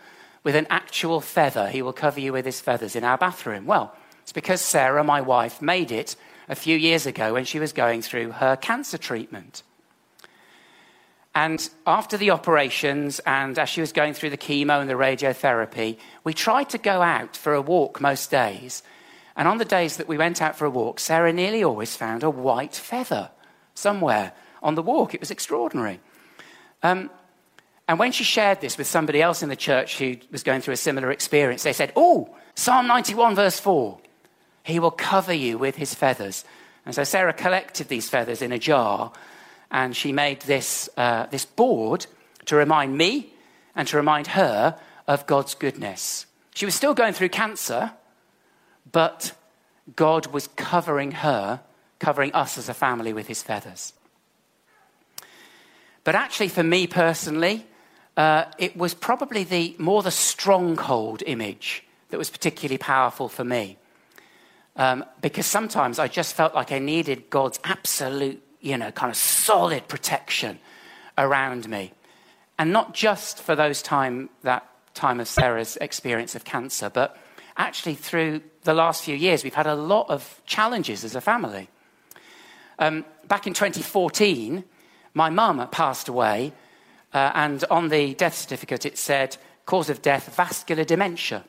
with 0.44 0.54
an 0.54 0.66
actual 0.70 1.20
feather? 1.20 1.68
He 1.68 1.82
will 1.82 1.92
cover 1.92 2.20
you 2.20 2.32
with 2.32 2.44
his 2.44 2.60
feathers 2.60 2.94
in 2.94 3.04
our 3.04 3.16
bathroom. 3.16 3.66
Well, 3.66 3.96
it's 4.22 4.32
because 4.32 4.60
Sarah, 4.60 5.02
my 5.02 5.22
wife, 5.22 5.62
made 5.62 5.90
it 5.90 6.14
a 6.48 6.54
few 6.54 6.76
years 6.76 7.06
ago 7.06 7.32
when 7.34 7.44
she 7.44 7.58
was 7.58 7.72
going 7.72 8.02
through 8.02 8.32
her 8.32 8.56
cancer 8.56 8.98
treatment. 8.98 9.62
And 11.34 11.68
after 11.86 12.16
the 12.16 12.30
operations, 12.30 13.20
and 13.20 13.58
as 13.58 13.68
she 13.68 13.80
was 13.80 13.92
going 13.92 14.14
through 14.14 14.30
the 14.30 14.36
chemo 14.36 14.80
and 14.80 14.90
the 14.90 14.94
radiotherapy, 14.94 15.98
we 16.24 16.34
tried 16.34 16.70
to 16.70 16.78
go 16.78 17.02
out 17.02 17.36
for 17.36 17.54
a 17.54 17.60
walk 17.62 18.00
most 18.00 18.30
days. 18.30 18.82
And 19.36 19.46
on 19.46 19.58
the 19.58 19.64
days 19.64 19.98
that 19.98 20.08
we 20.08 20.18
went 20.18 20.42
out 20.42 20.56
for 20.56 20.64
a 20.64 20.70
walk, 20.70 20.98
Sarah 20.98 21.32
nearly 21.32 21.62
always 21.62 21.94
found 21.94 22.24
a 22.24 22.30
white 22.30 22.74
feather 22.74 23.30
somewhere 23.74 24.32
on 24.62 24.74
the 24.74 24.82
walk. 24.82 25.14
It 25.14 25.20
was 25.20 25.30
extraordinary. 25.30 26.00
Um, 26.82 27.10
and 27.86 27.98
when 27.98 28.10
she 28.10 28.24
shared 28.24 28.60
this 28.60 28.76
with 28.76 28.86
somebody 28.86 29.22
else 29.22 29.42
in 29.42 29.48
the 29.48 29.56
church 29.56 29.98
who 29.98 30.16
was 30.32 30.42
going 30.42 30.60
through 30.60 30.74
a 30.74 30.78
similar 30.78 31.10
experience, 31.12 31.62
they 31.62 31.72
said, 31.72 31.92
Oh, 31.94 32.34
Psalm 32.54 32.86
91, 32.88 33.36
verse 33.36 33.60
4. 33.60 33.98
He 34.68 34.80
will 34.80 34.90
cover 34.90 35.32
you 35.32 35.56
with 35.56 35.76
his 35.76 35.94
feathers. 35.94 36.44
And 36.84 36.94
so 36.94 37.02
Sarah 37.02 37.32
collected 37.32 37.88
these 37.88 38.10
feathers 38.10 38.42
in 38.42 38.52
a 38.52 38.58
jar 38.58 39.12
and 39.70 39.96
she 39.96 40.12
made 40.12 40.42
this, 40.42 40.90
uh, 40.98 41.24
this 41.30 41.46
board 41.46 42.04
to 42.44 42.54
remind 42.54 42.94
me 42.94 43.32
and 43.74 43.88
to 43.88 43.96
remind 43.96 44.26
her 44.26 44.78
of 45.06 45.26
God's 45.26 45.54
goodness. 45.54 46.26
She 46.54 46.66
was 46.66 46.74
still 46.74 46.92
going 46.92 47.14
through 47.14 47.30
cancer, 47.30 47.92
but 48.92 49.32
God 49.96 50.26
was 50.26 50.48
covering 50.48 51.12
her, 51.12 51.60
covering 51.98 52.34
us 52.34 52.58
as 52.58 52.68
a 52.68 52.74
family 52.74 53.14
with 53.14 53.26
his 53.26 53.42
feathers. 53.42 53.94
But 56.04 56.14
actually, 56.14 56.48
for 56.48 56.62
me 56.62 56.86
personally, 56.86 57.66
uh, 58.18 58.44
it 58.58 58.76
was 58.76 58.92
probably 58.92 59.44
the 59.44 59.76
more 59.78 60.02
the 60.02 60.10
stronghold 60.10 61.22
image 61.24 61.84
that 62.10 62.18
was 62.18 62.28
particularly 62.28 62.76
powerful 62.76 63.30
for 63.30 63.44
me. 63.44 63.78
Um, 64.78 65.04
because 65.20 65.44
sometimes 65.44 65.98
I 65.98 66.06
just 66.06 66.34
felt 66.34 66.54
like 66.54 66.70
I 66.70 66.78
needed 66.78 67.30
God's 67.30 67.58
absolute, 67.64 68.40
you 68.60 68.78
know, 68.78 68.92
kind 68.92 69.10
of 69.10 69.16
solid 69.16 69.88
protection 69.88 70.60
around 71.18 71.68
me. 71.68 71.92
And 72.58 72.72
not 72.72 72.94
just 72.94 73.40
for 73.40 73.56
those 73.56 73.82
time, 73.82 74.30
that 74.42 74.64
time 74.94 75.18
of 75.18 75.26
Sarah's 75.26 75.76
experience 75.80 76.36
of 76.36 76.44
cancer, 76.44 76.88
but 76.88 77.16
actually 77.56 77.96
through 77.96 78.40
the 78.62 78.72
last 78.72 79.02
few 79.02 79.16
years, 79.16 79.42
we've 79.42 79.54
had 79.54 79.66
a 79.66 79.74
lot 79.74 80.08
of 80.08 80.40
challenges 80.46 81.04
as 81.04 81.16
a 81.16 81.20
family. 81.20 81.68
Um, 82.78 83.04
back 83.26 83.48
in 83.48 83.54
2014, 83.54 84.62
my 85.14 85.28
mum 85.28 85.66
passed 85.70 86.08
away, 86.08 86.52
uh, 87.12 87.32
and 87.34 87.64
on 87.70 87.88
the 87.88 88.14
death 88.14 88.34
certificate 88.34 88.86
it 88.86 88.96
said, 88.96 89.36
cause 89.66 89.90
of 89.90 90.02
death, 90.02 90.34
vascular 90.34 90.84
dementia. 90.84 91.44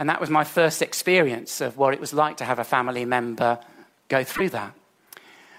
And 0.00 0.08
that 0.08 0.18
was 0.18 0.30
my 0.30 0.44
first 0.44 0.80
experience 0.80 1.60
of 1.60 1.76
what 1.76 1.92
it 1.92 2.00
was 2.00 2.14
like 2.14 2.38
to 2.38 2.46
have 2.46 2.58
a 2.58 2.64
family 2.64 3.04
member 3.04 3.58
go 4.08 4.24
through 4.24 4.48
that. 4.48 4.74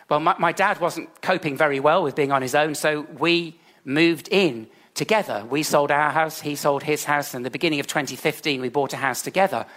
Well, 0.10 0.20
my, 0.20 0.36
my 0.40 0.52
dad 0.52 0.82
wasn't 0.82 1.22
coping 1.22 1.56
very 1.56 1.80
well 1.80 2.02
with 2.02 2.16
being 2.16 2.32
on 2.32 2.42
his 2.42 2.56
own, 2.56 2.74
so 2.74 3.02
we 3.20 3.60
moved 3.86 4.28
in 4.30 4.66
together. 4.96 5.46
We 5.48 5.62
sold 5.62 5.92
our 5.92 6.10
house, 6.10 6.42
he 6.42 6.56
sold 6.56 6.82
his 6.82 7.04
house. 7.04 7.36
In 7.36 7.44
the 7.44 7.52
beginning 7.52 7.80
of 7.80 7.86
2015, 7.86 8.62
we 8.62 8.70
bought 8.70 8.94
a 8.94 8.98
house 8.98 9.22
together. 9.22 9.68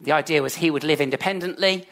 The 0.00 0.12
idea 0.12 0.40
was 0.40 0.54
he 0.54 0.70
would 0.70 0.84
live 0.84 1.02
independently 1.02 1.86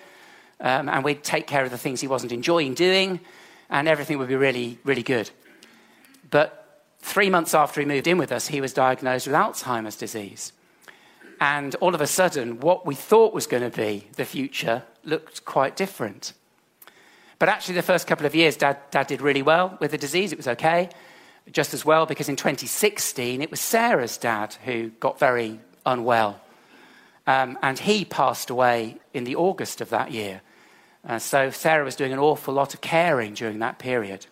um, 0.59 0.89
and 0.89 1.05
we'd 1.05 1.23
take 1.23 1.47
care 1.47 1.65
of 1.65 1.71
the 1.71 1.77
things 1.77 2.01
he 2.01 2.09
wasn't 2.09 2.33
enjoying 2.33 2.73
doing, 2.73 3.21
and 3.69 3.87
everything 3.87 4.17
would 4.17 4.29
be 4.29 4.37
really, 4.37 4.79
really 4.85 5.03
good. 5.03 5.29
But 6.31 6.81
three 6.99 7.29
months 7.29 7.53
after 7.53 7.83
he 7.83 7.87
moved 7.87 8.07
in 8.07 8.17
with 8.17 8.33
us, 8.33 8.47
he 8.47 8.63
was 8.63 8.73
diagnosed 8.73 9.27
with 9.27 9.37
Alzheimer's 9.37 9.97
disease. 9.97 10.55
And 11.43 11.75
all 11.81 11.93
of 11.93 12.01
a 12.01 12.07
sudden, 12.07 12.61
what 12.61 12.87
we 12.87 12.95
thought 12.95 13.35
was 13.35 13.49
going 13.49 13.69
to 13.69 13.77
be 13.77 14.07
the 14.15 14.25
future 14.25 14.85
looked 15.03 15.45
quite 15.45 15.75
different. 15.75 16.35
But 17.41 17.49
actually, 17.49 17.75
the 17.75 17.83
first 17.83 18.07
couple 18.07 18.27
of 18.27 18.37
years, 18.37 18.57
Dad, 18.57 18.79
Dad 18.93 19.09
did 19.09 19.21
really 19.21 19.43
well 19.43 19.77
with 19.81 19.91
the 19.91 19.99
disease. 19.99 20.31
It 20.31 20.39
was 20.39 20.47
okay 20.47 20.89
just 21.51 21.75
as 21.75 21.85
well 21.85 22.07
because 22.07 22.29
in 22.29 22.37
2016 22.37 23.43
it 23.43 23.51
was 23.51 23.61
Sarah's 23.61 24.17
dad 24.17 24.55
who 24.65 24.91
got 25.01 25.19
very 25.19 25.59
unwell. 25.85 26.41
Um, 27.27 27.59
and 27.61 27.77
he 27.77 28.05
passed 28.05 28.49
away 28.49 28.99
in 29.13 29.25
the 29.25 29.35
August 29.35 29.81
of 29.81 29.91
that 29.91 30.13
year. 30.13 30.43
Uh, 31.05 31.19
so 31.19 31.51
Sarah 31.51 31.85
was 31.85 31.97
doing 31.97 32.13
an 32.13 32.21
awful 32.21 32.55
lot 32.55 32.73
of 32.73 32.81
caring 32.81 33.35
during 33.35 33.59
that 33.59 33.81
period. 33.81 34.27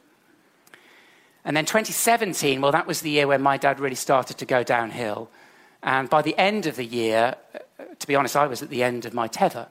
And 1.45 1.57
then 1.57 1.65
2017, 1.65 2.61
well, 2.61 2.71
that 2.71 2.87
was 2.87 3.01
the 3.01 3.11
year 3.11 3.27
when 3.27 3.43
my 3.43 3.57
dad 3.57 3.81
really 3.81 3.97
started 3.97 4.39
to 4.39 4.47
go 4.47 4.63
downhill. 4.63 5.29
And 5.83 6.11
by 6.11 6.23
the 6.23 6.37
end 6.37 6.67
of 6.67 6.77
the 6.77 6.85
year, 6.85 7.37
uh, 7.55 7.85
to 7.99 8.07
be 8.07 8.15
honest, 8.15 8.37
I 8.37 8.47
was 8.47 8.63
at 8.63 8.71
the 8.71 8.83
end 8.83 9.07
of 9.07 9.15
my 9.15 9.29
tether. 9.29 9.69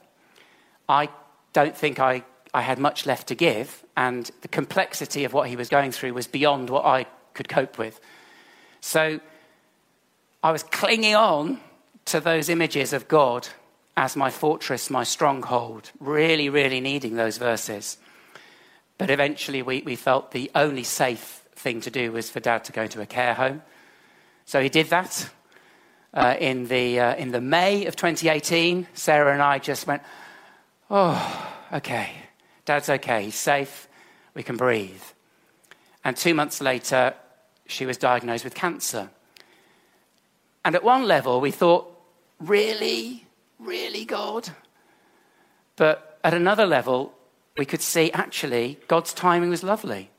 I 0.87 1.09
don't 1.53 1.77
think 1.77 1.99
I, 1.99 2.23
I 2.53 2.61
had 2.61 2.79
much 2.79 3.05
left 3.05 3.27
to 3.27 3.35
give, 3.35 3.83
and 3.95 4.29
the 4.41 4.47
complexity 4.47 5.23
of 5.23 5.33
what 5.33 5.49
he 5.49 5.55
was 5.55 5.69
going 5.69 5.91
through 5.91 6.13
was 6.13 6.27
beyond 6.27 6.69
what 6.69 6.85
I 6.85 7.05
could 7.33 7.47
cope 7.47 7.77
with. 7.77 7.99
So 8.81 9.19
I 10.43 10.51
was 10.51 10.63
clinging 10.63 11.15
on 11.15 11.59
to 12.05 12.19
those 12.19 12.49
images 12.49 12.93
of 12.93 13.07
God 13.07 13.47
as 13.95 14.15
my 14.15 14.31
fortress, 14.31 14.89
my 14.89 15.03
stronghold, 15.03 15.91
really, 15.99 16.49
really 16.49 16.79
needing 16.79 17.15
those 17.15 17.37
verses. 17.37 17.97
But 18.97 19.09
eventually 19.09 19.61
we, 19.61 19.81
we 19.81 19.95
felt 19.95 20.31
the 20.31 20.49
only 20.55 20.83
safe 20.83 21.43
thing 21.55 21.81
to 21.81 21.91
do 21.91 22.11
was 22.11 22.29
for 22.29 22.39
dad 22.39 22.63
to 22.65 22.71
go 22.71 22.87
to 22.87 23.01
a 23.01 23.05
care 23.05 23.33
home. 23.33 23.61
So 24.45 24.61
he 24.61 24.69
did 24.69 24.87
that. 24.87 25.29
Uh, 26.11 26.35
in, 26.39 26.67
the, 26.67 26.99
uh, 26.99 27.15
in 27.15 27.31
the 27.31 27.41
May 27.41 27.85
of 27.85 27.95
2018, 27.95 28.87
Sarah 28.93 29.31
and 29.31 29.41
I 29.43 29.59
just 29.59 29.85
went, 29.85 30.01
oh, 30.89 31.51
okay, 31.71 32.11
dad's 32.65 32.89
okay, 32.89 33.25
he's 33.25 33.35
safe, 33.35 33.87
we 34.33 34.41
can 34.41 34.57
breathe. 34.57 35.03
And 36.03 36.17
two 36.17 36.33
months 36.33 36.61
later, 36.61 37.13
she 37.67 37.85
was 37.85 37.97
diagnosed 37.97 38.43
with 38.43 38.55
cancer. 38.55 39.09
And 40.65 40.75
at 40.75 40.83
one 40.83 41.05
level, 41.05 41.39
we 41.41 41.51
thought, 41.51 41.95
really? 42.39 43.25
Really, 43.59 44.05
God? 44.05 44.49
But 45.75 46.19
at 46.23 46.33
another 46.33 46.65
level, 46.65 47.13
we 47.57 47.65
could 47.65 47.81
see 47.81 48.11
actually 48.11 48.79
God's 48.87 49.13
timing 49.13 49.49
was 49.49 49.63
lovely 49.63 50.09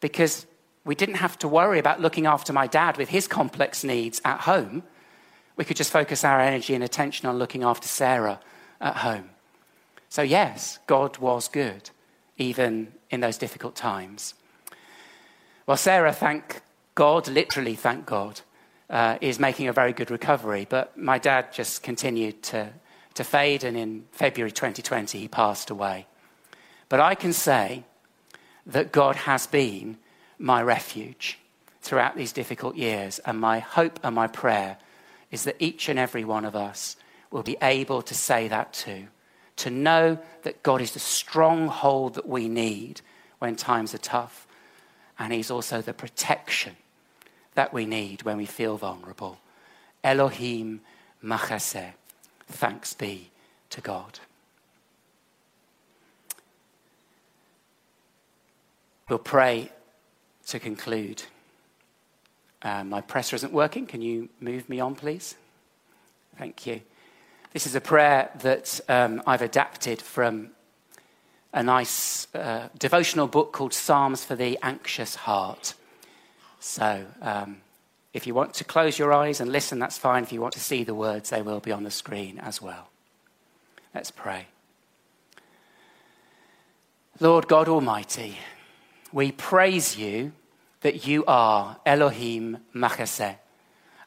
because 0.00 0.46
we 0.84 0.94
didn't 0.94 1.16
have 1.16 1.38
to 1.38 1.48
worry 1.48 1.78
about 1.78 2.00
looking 2.00 2.26
after 2.26 2.52
my 2.52 2.66
dad 2.66 2.96
with 2.96 3.08
his 3.08 3.26
complex 3.26 3.84
needs 3.84 4.20
at 4.24 4.40
home. 4.40 4.82
We 5.60 5.66
could 5.66 5.76
just 5.76 5.92
focus 5.92 6.24
our 6.24 6.40
energy 6.40 6.74
and 6.74 6.82
attention 6.82 7.28
on 7.28 7.36
looking 7.36 7.64
after 7.64 7.86
Sarah 7.86 8.40
at 8.80 8.96
home. 8.96 9.28
So, 10.08 10.22
yes, 10.22 10.78
God 10.86 11.18
was 11.18 11.48
good, 11.48 11.90
even 12.38 12.94
in 13.10 13.20
those 13.20 13.36
difficult 13.36 13.76
times. 13.76 14.32
Well, 15.66 15.76
Sarah, 15.76 16.14
thank 16.14 16.62
God, 16.94 17.28
literally, 17.28 17.74
thank 17.74 18.06
God, 18.06 18.40
uh, 18.88 19.18
is 19.20 19.38
making 19.38 19.68
a 19.68 19.74
very 19.74 19.92
good 19.92 20.10
recovery. 20.10 20.66
But 20.66 20.96
my 20.96 21.18
dad 21.18 21.52
just 21.52 21.82
continued 21.82 22.42
to, 22.44 22.70
to 23.12 23.22
fade, 23.22 23.62
and 23.62 23.76
in 23.76 24.06
February 24.12 24.52
2020, 24.52 25.18
he 25.18 25.28
passed 25.28 25.68
away. 25.68 26.06
But 26.88 27.00
I 27.00 27.14
can 27.14 27.34
say 27.34 27.84
that 28.64 28.92
God 28.92 29.14
has 29.14 29.46
been 29.46 29.98
my 30.38 30.62
refuge 30.62 31.38
throughout 31.82 32.16
these 32.16 32.32
difficult 32.32 32.76
years, 32.76 33.18
and 33.26 33.38
my 33.38 33.58
hope 33.58 34.00
and 34.02 34.14
my 34.14 34.26
prayer 34.26 34.78
is 35.30 35.44
that 35.44 35.56
each 35.58 35.88
and 35.88 35.98
every 35.98 36.24
one 36.24 36.44
of 36.44 36.56
us 36.56 36.96
will 37.30 37.42
be 37.42 37.56
able 37.62 38.02
to 38.02 38.14
say 38.14 38.48
that 38.48 38.72
too. 38.72 39.06
To 39.56 39.70
know 39.70 40.18
that 40.42 40.62
God 40.62 40.80
is 40.80 40.92
the 40.92 40.98
stronghold 40.98 42.14
that 42.14 42.28
we 42.28 42.48
need 42.48 43.00
when 43.38 43.56
times 43.56 43.94
are 43.94 43.98
tough, 43.98 44.46
and 45.18 45.32
He's 45.32 45.50
also 45.50 45.80
the 45.80 45.92
protection 45.92 46.76
that 47.54 47.72
we 47.72 47.86
need 47.86 48.22
when 48.22 48.36
we 48.36 48.46
feel 48.46 48.76
vulnerable. 48.76 49.38
Elohim 50.02 50.80
machaseh. 51.22 51.92
Thanks 52.46 52.94
be 52.94 53.30
to 53.70 53.80
God. 53.80 54.18
We'll 59.08 59.18
pray 59.18 59.70
to 60.46 60.58
conclude. 60.58 61.24
Uh, 62.62 62.84
my 62.84 63.00
presser 63.00 63.36
isn't 63.36 63.52
working. 63.52 63.86
Can 63.86 64.02
you 64.02 64.28
move 64.40 64.68
me 64.68 64.80
on, 64.80 64.94
please? 64.94 65.34
Thank 66.38 66.66
you. 66.66 66.82
This 67.52 67.66
is 67.66 67.74
a 67.74 67.80
prayer 67.80 68.30
that 68.42 68.80
um, 68.88 69.22
I've 69.26 69.42
adapted 69.42 70.00
from 70.00 70.50
a 71.52 71.62
nice 71.62 72.32
uh, 72.34 72.68
devotional 72.78 73.26
book 73.26 73.52
called 73.52 73.72
Psalms 73.72 74.24
for 74.24 74.36
the 74.36 74.58
Anxious 74.62 75.16
Heart. 75.16 75.74
So, 76.60 77.06
um, 77.22 77.62
if 78.12 78.26
you 78.26 78.34
want 78.34 78.54
to 78.54 78.64
close 78.64 78.98
your 78.98 79.12
eyes 79.12 79.40
and 79.40 79.50
listen, 79.50 79.78
that's 79.78 79.98
fine. 79.98 80.22
If 80.22 80.32
you 80.32 80.40
want 80.40 80.54
to 80.54 80.60
see 80.60 80.84
the 80.84 80.94
words, 80.94 81.30
they 81.30 81.42
will 81.42 81.60
be 81.60 81.72
on 81.72 81.84
the 81.84 81.90
screen 81.90 82.38
as 82.38 82.60
well. 82.60 82.90
Let's 83.94 84.10
pray. 84.10 84.46
Lord 87.18 87.48
God 87.48 87.68
Almighty, 87.68 88.38
we 89.12 89.32
praise 89.32 89.96
you 89.96 90.32
that 90.80 91.06
you 91.06 91.24
are 91.26 91.78
Elohim 91.84 92.58
Machaseh, 92.74 93.36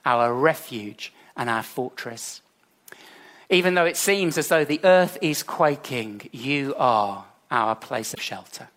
our 0.06 0.34
refuge 0.34 1.14
and 1.38 1.50
our 1.50 1.64
fortress. 1.64 2.42
Even 3.50 3.76
though 3.76 3.86
it 3.86 3.98
seems 3.98 4.38
as 4.38 4.48
though 4.48 4.66
the 4.66 4.82
earth 4.84 5.18
is 5.22 5.44
quaking, 5.44 6.30
you 6.32 6.74
are 6.78 7.26
our 7.52 7.76
place 7.76 8.14
of 8.14 8.22
shelter. 8.22 8.70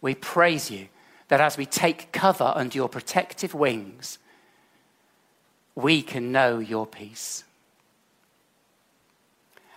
We 0.00 0.14
praise 0.14 0.70
you 0.70 0.88
that 1.28 1.40
as 1.40 1.56
we 1.56 1.66
take 1.66 2.12
cover 2.12 2.52
under 2.54 2.76
your 2.76 2.88
protective 2.88 3.54
wings, 3.54 4.18
we 5.74 6.02
can 6.02 6.32
know 6.32 6.58
your 6.58 6.86
peace. 6.86 7.44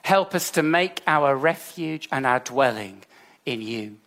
Help 0.04 0.34
us 0.34 0.52
to 0.52 0.64
make 0.64 1.02
our 1.06 1.36
refuge 1.36 2.08
and 2.12 2.26
our 2.26 2.40
dwelling 2.40 3.04
in 3.46 3.62
you. 3.62 3.98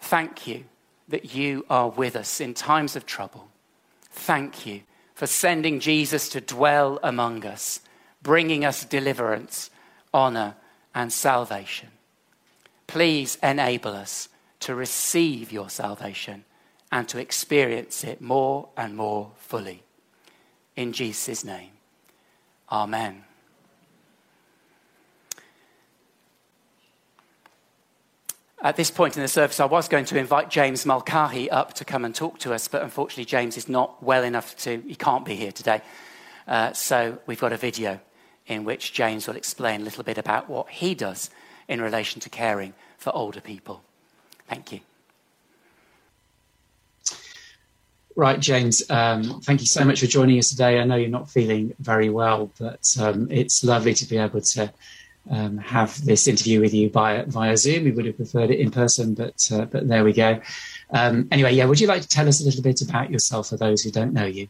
Thank 0.00 0.46
you 0.46 0.64
that 1.08 1.34
you 1.34 1.64
are 1.70 1.88
with 1.88 2.16
us 2.16 2.40
in 2.40 2.54
times 2.54 2.96
of 2.96 3.06
trouble. 3.06 3.48
Thank 4.10 4.66
you 4.66 4.82
for 5.14 5.26
sending 5.26 5.80
Jesus 5.80 6.28
to 6.30 6.40
dwell 6.40 7.00
among 7.02 7.44
us, 7.44 7.80
bringing 8.22 8.64
us 8.64 8.84
deliverance, 8.84 9.70
honor, 10.12 10.54
and 10.94 11.12
salvation. 11.12 11.88
Please 12.86 13.36
enable 13.42 13.92
us 13.92 14.28
to 14.60 14.74
receive 14.74 15.52
your 15.52 15.70
salvation 15.70 16.44
and 16.90 17.08
to 17.08 17.18
experience 17.18 18.04
it 18.04 18.20
more 18.20 18.68
and 18.76 18.96
more 18.96 19.30
fully. 19.38 19.82
In 20.76 20.92
Jesus' 20.92 21.44
name, 21.44 21.70
Amen. 22.70 23.24
At 28.60 28.74
this 28.74 28.90
point 28.90 29.16
in 29.16 29.22
the 29.22 29.28
service, 29.28 29.60
I 29.60 29.66
was 29.66 29.86
going 29.86 30.04
to 30.06 30.18
invite 30.18 30.50
James 30.50 30.84
Mulcahy 30.84 31.48
up 31.48 31.74
to 31.74 31.84
come 31.84 32.04
and 32.04 32.12
talk 32.12 32.40
to 32.40 32.52
us, 32.52 32.66
but 32.66 32.82
unfortunately, 32.82 33.24
James 33.24 33.56
is 33.56 33.68
not 33.68 34.02
well 34.02 34.24
enough 34.24 34.56
to, 34.58 34.82
he 34.84 34.96
can't 34.96 35.24
be 35.24 35.36
here 35.36 35.52
today. 35.52 35.80
Uh, 36.48 36.72
so 36.72 37.18
we've 37.26 37.40
got 37.40 37.52
a 37.52 37.56
video 37.56 38.00
in 38.48 38.64
which 38.64 38.92
James 38.92 39.28
will 39.28 39.36
explain 39.36 39.82
a 39.82 39.84
little 39.84 40.02
bit 40.02 40.18
about 40.18 40.50
what 40.50 40.68
he 40.70 40.94
does 40.96 41.30
in 41.68 41.80
relation 41.80 42.20
to 42.22 42.28
caring 42.30 42.74
for 42.96 43.14
older 43.14 43.40
people. 43.40 43.82
Thank 44.48 44.72
you. 44.72 44.80
Right, 48.16 48.40
James, 48.40 48.82
um, 48.90 49.40
thank 49.42 49.60
you 49.60 49.66
so 49.66 49.84
much 49.84 50.00
for 50.00 50.06
joining 50.06 50.36
us 50.38 50.50
today. 50.50 50.80
I 50.80 50.84
know 50.84 50.96
you're 50.96 51.08
not 51.08 51.30
feeling 51.30 51.76
very 51.78 52.10
well, 52.10 52.50
but 52.58 52.84
um, 53.00 53.28
it's 53.30 53.62
lovely 53.62 53.94
to 53.94 54.04
be 54.06 54.16
able 54.16 54.40
to 54.40 54.72
um, 55.30 55.58
have 55.58 56.04
this 56.04 56.26
interview 56.26 56.60
with 56.60 56.74
you 56.74 56.90
via, 56.90 57.24
via 57.26 57.56
Zoom. 57.56 57.84
We 57.84 57.90
would 57.90 58.06
have 58.06 58.16
preferred 58.16 58.50
it 58.50 58.60
in 58.60 58.70
person, 58.70 59.14
but, 59.14 59.48
uh, 59.52 59.66
but 59.66 59.88
there 59.88 60.04
we 60.04 60.12
go. 60.12 60.40
Um, 60.90 61.28
anyway, 61.30 61.54
yeah, 61.54 61.66
would 61.66 61.80
you 61.80 61.86
like 61.86 62.02
to 62.02 62.08
tell 62.08 62.28
us 62.28 62.40
a 62.40 62.44
little 62.44 62.62
bit 62.62 62.80
about 62.82 63.10
yourself 63.10 63.48
for 63.48 63.56
those 63.56 63.82
who 63.82 63.90
don't 63.90 64.12
know 64.12 64.24
you? 64.26 64.48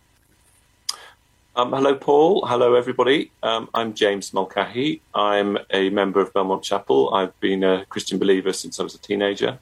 Um, 1.56 1.72
hello, 1.72 1.96
Paul. 1.96 2.46
Hello, 2.46 2.74
everybody. 2.74 3.32
Um, 3.42 3.68
I'm 3.74 3.92
James 3.94 4.32
Mulcahy. 4.32 5.02
I'm 5.14 5.58
a 5.70 5.90
member 5.90 6.20
of 6.20 6.32
Belmont 6.32 6.62
Chapel. 6.62 7.12
I've 7.12 7.38
been 7.40 7.64
a 7.64 7.84
Christian 7.86 8.18
believer 8.18 8.52
since 8.52 8.78
I 8.78 8.84
was 8.84 8.94
a 8.94 8.98
teenager. 8.98 9.58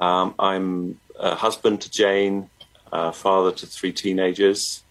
Um, 0.00 0.34
I'm 0.38 0.98
a 1.18 1.34
husband 1.34 1.82
to 1.82 1.90
Jane, 1.90 2.48
father 2.90 3.52
to 3.52 3.66
three 3.66 3.92
teenagers, 3.92 4.82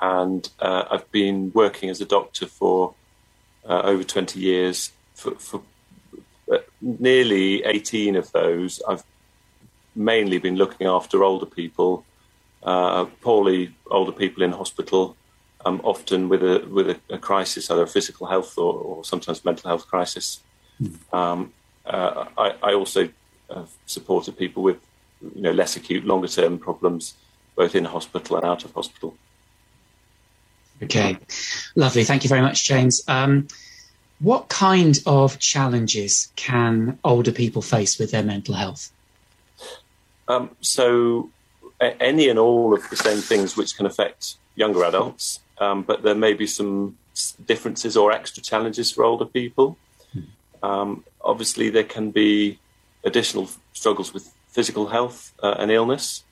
and 0.00 0.48
uh, 0.58 0.84
I've 0.90 1.10
been 1.12 1.52
working 1.54 1.90
as 1.90 2.00
a 2.00 2.06
doctor 2.06 2.46
for 2.46 2.94
uh, 3.68 3.82
over 3.84 4.04
20 4.04 4.38
years. 4.38 4.92
For, 5.14 5.32
for 5.32 5.62
uh, 6.50 6.58
nearly 6.80 7.62
18 7.64 8.16
of 8.16 8.32
those, 8.32 8.82
I've 8.88 9.04
mainly 9.94 10.38
been 10.38 10.56
looking 10.56 10.86
after 10.86 11.22
older 11.22 11.46
people, 11.46 12.04
uh, 12.62 13.04
poorly 13.20 13.74
older 13.90 14.12
people 14.12 14.42
in 14.42 14.52
hospital, 14.52 15.16
um, 15.64 15.80
often 15.84 16.28
with 16.28 16.42
a 16.42 16.66
with 16.70 16.90
a, 16.90 17.00
a, 17.10 17.18
crisis, 17.18 17.70
either 17.70 17.82
a 17.82 17.86
physical 17.86 18.26
health 18.26 18.56
or, 18.56 18.72
or 18.74 19.04
sometimes 19.04 19.44
mental 19.44 19.68
health 19.68 19.86
crisis. 19.86 20.40
Mm. 20.80 21.14
Um, 21.14 21.52
uh, 21.84 22.26
I, 22.38 22.54
I, 22.62 22.74
also 22.74 23.08
have 23.54 23.70
supported 23.86 24.38
people 24.38 24.62
with 24.62 24.78
you 25.34 25.42
know 25.42 25.52
less 25.52 25.76
acute, 25.76 26.04
longer 26.04 26.28
term 26.28 26.58
problems, 26.58 27.14
both 27.56 27.74
in 27.74 27.84
hospital 27.84 28.36
and 28.36 28.46
out 28.46 28.64
of 28.64 28.72
hospital. 28.72 29.16
Okay, 30.82 31.18
lovely. 31.76 32.04
Thank 32.04 32.24
you 32.24 32.28
very 32.28 32.40
much, 32.40 32.64
James. 32.64 33.02
Um, 33.06 33.48
what 34.20 34.48
kind 34.48 34.98
of 35.06 35.38
challenges 35.38 36.30
can 36.36 36.98
older 37.04 37.32
people 37.32 37.62
face 37.62 37.98
with 37.98 38.10
their 38.10 38.22
mental 38.22 38.54
health? 38.54 38.90
Um, 40.28 40.50
so, 40.60 41.30
any 41.80 42.28
and 42.28 42.38
all 42.38 42.74
of 42.74 42.88
the 42.90 42.96
same 42.96 43.18
things 43.18 43.56
which 43.56 43.76
can 43.76 43.86
affect 43.86 44.36
younger 44.54 44.84
adults 44.84 45.40
um, 45.60 45.82
but 45.82 46.02
there 46.02 46.14
may 46.14 46.32
be 46.32 46.46
some 46.46 46.96
differences 47.46 47.96
or 47.96 48.10
extra 48.10 48.42
challenges 48.42 48.90
for 48.90 49.04
older 49.04 49.26
people. 49.26 49.76
Um, 50.62 51.04
obviously, 51.20 51.70
there 51.70 51.84
can 51.84 52.10
be 52.10 52.58
additional 53.04 53.48
struggles 53.72 54.12
with 54.12 54.32
physical 54.48 54.88
health 54.88 55.32
uh, 55.42 55.56
and 55.58 55.70
illness, 55.70 56.24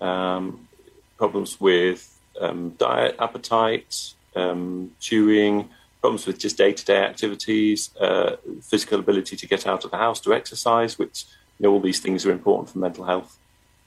um, 0.00 0.68
problems 1.16 1.60
with 1.60 2.15
um, 2.40 2.70
diet, 2.78 3.16
appetite, 3.18 4.14
um, 4.34 4.92
chewing, 5.00 5.68
problems 6.00 6.26
with 6.26 6.38
just 6.38 6.56
day-to-day 6.56 7.02
activities, 7.02 7.94
uh, 7.96 8.36
physical 8.62 9.00
ability 9.00 9.36
to 9.36 9.46
get 9.46 9.66
out 9.66 9.84
of 9.84 9.90
the 9.90 9.96
house 9.96 10.20
to 10.20 10.32
exercise, 10.32 10.98
which 10.98 11.24
you 11.58 11.64
know 11.64 11.72
all 11.72 11.80
these 11.80 12.00
things 12.00 12.24
are 12.26 12.30
important 12.30 12.70
for 12.70 12.78
mental 12.78 13.04
health. 13.04 13.38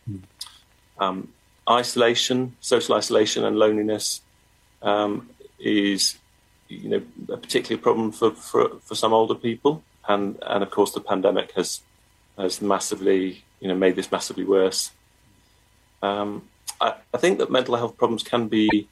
Mm. 0.09 1.27
isolation, 1.69 2.55
social 2.59 2.95
isolation, 2.95 3.45
and 3.45 3.57
loneliness 3.57 4.21
um, 4.81 5.29
is 5.59 6.17
you 6.67 6.89
know 6.89 7.01
a 7.33 7.37
particular 7.37 7.81
problem 7.81 8.11
for, 8.11 8.31
for, 8.31 8.79
for 8.81 8.95
some 8.95 9.13
older 9.13 9.35
people, 9.35 9.83
and 10.07 10.37
and 10.41 10.63
of 10.63 10.71
course 10.71 10.91
the 10.91 11.01
pandemic 11.01 11.51
has 11.53 11.81
has 12.37 12.61
massively 12.61 13.43
you 13.59 13.67
know 13.67 13.75
made 13.75 13.95
this 13.95 14.11
massively 14.11 14.43
worse. 14.43 14.91
Um, 16.01 16.47
I, 16.79 16.95
I, 17.13 17.17
think 17.17 17.39
that 17.39 17.51
mental 17.51 17.75
health 17.75 17.97
problems 17.97 18.23
can 18.23 18.47
be 18.47 18.87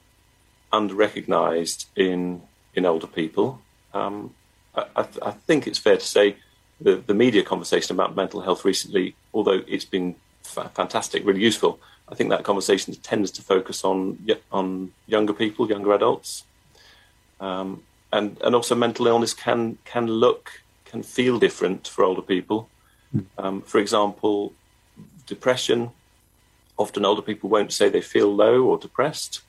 under 0.72 0.94
recognised 0.94 1.88
in 1.96 2.42
in 2.74 2.84
older 2.84 3.06
people. 3.06 3.60
Um, 3.94 4.34
I, 4.74 4.84
I, 4.96 5.06
I, 5.22 5.30
think 5.30 5.66
it's 5.66 5.78
fair 5.78 5.96
to 5.96 6.04
say 6.04 6.36
the 6.80 6.96
the 6.96 7.14
media 7.14 7.42
conversation 7.42 7.94
about 7.94 8.16
mental 8.16 8.40
health 8.40 8.64
recently, 8.64 9.14
although 9.32 9.62
it's 9.66 9.84
been 9.84 10.14
f- 10.44 10.72
fantastic, 10.74 11.24
really 11.24 11.42
useful, 11.42 11.80
I 12.10 12.14
think 12.14 12.30
that 12.30 12.44
conversation 12.44 12.94
tends 12.94 13.30
to 13.32 13.42
focus 13.42 13.84
on 13.84 14.18
on 14.50 14.92
younger 15.06 15.32
people, 15.32 15.68
younger 15.68 15.92
adults, 15.92 16.44
um, 17.40 17.82
and 18.12 18.38
and 18.42 18.54
also 18.54 18.74
mental 18.74 19.06
illness 19.06 19.34
can 19.34 19.78
can 19.84 20.06
look 20.06 20.62
can 20.84 21.02
feel 21.02 21.38
different 21.38 21.86
for 21.86 22.04
older 22.04 22.22
people. 22.22 22.68
Hmm. 23.12 23.20
Um, 23.36 23.62
for 23.62 23.78
example, 23.78 24.52
depression. 25.26 25.90
Often 26.78 27.04
older 27.04 27.22
people 27.22 27.50
won't 27.50 27.72
say 27.72 27.88
they 27.88 28.00
feel 28.00 28.34
low 28.34 28.64
or 28.64 28.78
depressed, 28.78 29.42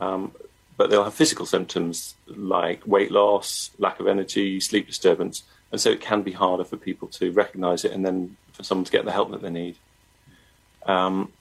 um, 0.00 0.32
but 0.76 0.90
they'll 0.90 1.04
have 1.04 1.14
physical 1.14 1.46
symptoms 1.46 2.14
like 2.26 2.86
weight 2.86 3.10
loss, 3.10 3.70
lack 3.78 4.00
of 4.00 4.06
energy, 4.06 4.60
sleep 4.60 4.86
disturbance, 4.86 5.44
and 5.72 5.80
so 5.80 5.90
it 5.90 6.00
can 6.00 6.22
be 6.22 6.32
harder 6.32 6.64
for 6.64 6.76
people 6.76 7.08
to 7.08 7.32
recognise 7.32 7.84
it 7.84 7.92
and 7.92 8.04
then 8.04 8.36
for 8.52 8.62
someone 8.62 8.84
to 8.84 8.92
get 8.92 9.04
the 9.04 9.12
help 9.12 9.30
that 9.30 9.40
they 9.40 9.50
need. 9.50 9.76
Um, 10.84 11.32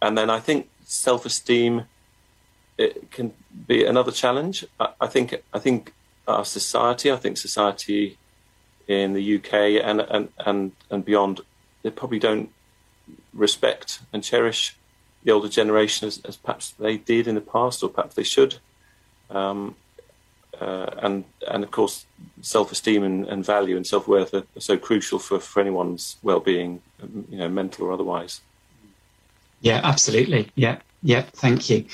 and 0.00 0.16
then 0.16 0.30
I 0.30 0.40
think 0.40 0.70
self-esteem 0.84 1.84
it 2.78 3.10
can 3.10 3.32
be 3.66 3.84
another 3.84 4.12
challenge. 4.12 4.64
I, 4.78 4.88
I, 5.00 5.06
think 5.06 5.34
I 5.52 5.58
think 5.58 5.92
our 6.28 6.44
society, 6.44 7.10
I 7.10 7.16
think 7.16 7.38
society 7.38 8.18
in 8.86 9.14
the 9.14 9.36
UK 9.36 9.82
and 9.82 10.00
and 10.00 10.28
and, 10.38 10.72
and 10.90 11.04
beyond, 11.04 11.40
they 11.82 11.90
probably 11.90 12.18
don't 12.18 12.50
respect 13.36 14.00
and 14.12 14.22
cherish 14.22 14.76
the 15.22 15.32
older 15.32 15.48
generation 15.48 16.06
as, 16.06 16.20
as 16.24 16.36
perhaps 16.36 16.70
they 16.78 16.96
did 16.96 17.26
in 17.26 17.34
the 17.34 17.40
past, 17.40 17.82
or 17.82 17.88
perhaps 17.88 18.14
they 18.14 18.22
should. 18.22 18.56
Um, 19.30 19.74
uh, 20.60 20.86
and 21.02 21.24
and 21.48 21.64
of 21.64 21.70
course, 21.70 22.06
self-esteem 22.40 23.02
and, 23.02 23.26
and 23.26 23.44
value 23.44 23.76
and 23.76 23.86
self-worth 23.86 24.32
are, 24.32 24.44
are, 24.56 24.60
so 24.60 24.78
crucial 24.78 25.18
for, 25.18 25.38
for 25.38 25.60
anyone's 25.60 26.16
well-being, 26.22 26.80
you 27.28 27.38
know, 27.38 27.48
mental 27.48 27.86
or 27.86 27.92
otherwise. 27.92 28.40
Yeah, 29.60 29.80
absolutely. 29.82 30.50
Yeah, 30.54 30.78
yeah. 31.02 31.22
Thank 31.32 31.68
you. 31.68 31.84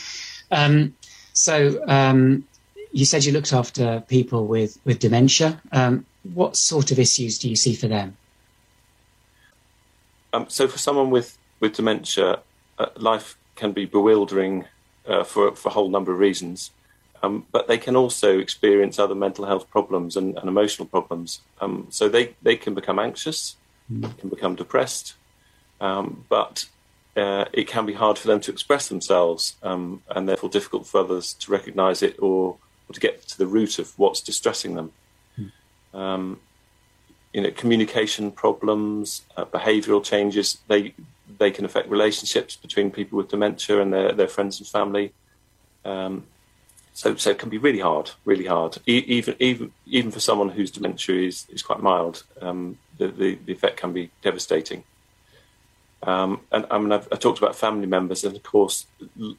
Um, 0.51 0.95
so 1.33 1.83
um, 1.89 2.47
you 2.93 3.05
said 3.05 3.25
you 3.25 3.33
looked 3.33 3.53
after 3.53 4.05
people 4.07 4.47
with 4.47 4.79
with 4.85 4.99
dementia. 4.99 5.61
Um, 5.73 6.07
what 6.35 6.57
sort 6.57 6.93
of 6.93 6.99
issues 6.99 7.39
do 7.39 7.49
you 7.49 7.57
see 7.57 7.75
for 7.75 7.89
them? 7.89 8.17
Um, 10.33 10.47
so 10.49 10.69
for 10.69 10.79
someone 10.79 11.11
with 11.11 11.39
with 11.61 11.75
dementia, 11.75 12.41
uh, 12.79 12.87
life 12.97 13.37
can 13.55 13.73
be 13.73 13.85
bewildering 13.85 14.65
uh, 15.07 15.25
for 15.25 15.55
for 15.55 15.69
a 15.69 15.73
whole 15.73 15.89
number 15.89 16.13
of 16.13 16.19
reasons. 16.19 16.71
Um, 17.23 17.47
but 17.53 17.69
they 17.69 17.79
can 17.79 17.95
also 17.95 18.39
experience 18.39 18.99
other 18.99 19.15
mental 19.15 19.47
health 19.47 19.71
problems 19.71 20.17
and, 20.17 20.37
and 20.39 20.49
emotional 20.49 20.89
problems. 20.89 21.41
Um, 21.61 21.87
so 21.91 22.09
they, 22.09 22.35
they 22.43 22.57
can 22.57 22.75
become 22.75 22.99
anxious, 22.99 23.57
mm. 23.91 24.19
can 24.19 24.29
become 24.29 24.57
depressed, 24.57 25.15
um, 25.81 26.25
but 26.29 26.67
uh, 27.17 27.45
it 27.53 27.69
can 27.69 27.87
be 27.87 27.93
hard 27.93 28.19
for 28.19 28.27
them 28.27 28.41
to 28.41 28.51
express 28.51 28.89
themselves 28.89 29.57
um, 29.63 30.03
and 30.09 30.29
therefore 30.29 30.49
difficult 30.51 30.87
for 30.87 31.01
others 31.01 31.35
to 31.35 31.53
recognize 31.53 32.03
it 32.03 32.17
or, 32.19 32.57
or, 32.89 32.93
to 32.93 33.01
get 33.01 33.27
to 33.29 33.39
the 33.39 33.47
root 33.47 33.79
of 33.79 33.97
what's 33.99 34.21
distressing 34.21 34.75
them. 34.75 34.93
Hmm. 35.37 36.35
You 37.33 37.43
know, 37.43 37.51
communication 37.51 38.31
problems, 38.31 39.23
uh, 39.37 39.45
behavioral 39.45 40.05
changes, 40.05 40.59
they, 40.69 40.95
they 41.39 41.51
can 41.51 41.65
affect 41.65 41.89
relationships 41.89 42.57
between 42.57 42.91
people 42.91 43.17
with 43.17 43.29
dementia 43.29 43.81
and 43.81 43.93
their, 43.93 44.13
their 44.13 44.29
friends 44.29 44.59
and 44.59 44.69
family. 44.69 45.13
Um, 45.85 46.25
so, 46.95 47.17
so 47.17 47.31
it 47.31 47.39
can 47.39 47.49
be 47.49 47.59
really 47.59 47.81
hard, 47.81 48.11
really 48.25 48.47
hard. 48.47 48.77
E- 48.87 49.05
even, 49.07 49.35
even, 49.39 49.73
even 49.87 50.11
for 50.11 50.21
someone 50.21 50.51
whose 50.51 50.71
dementia 50.71 51.27
is, 51.27 51.47
is 51.49 51.63
quite 51.63 51.81
mild, 51.81 52.25
um, 52.41 52.79
the, 52.99 53.09
the, 53.09 53.35
the 53.47 53.53
effect 53.53 53.79
can 53.79 53.93
be 53.93 54.11
devastating. 54.21 54.85
Um, 56.03 56.41
and 56.51 56.67
I 56.71 56.79
mean, 56.79 56.93
I've, 56.93 57.09
I've, 57.11 57.21
talked 57.21 57.39
about 57.39 57.57
family 57.57 57.87
members, 57.87 58.25
and 58.25 58.37
of 58.37 58.43
course, 58.43 58.87
l- 59.21 59.37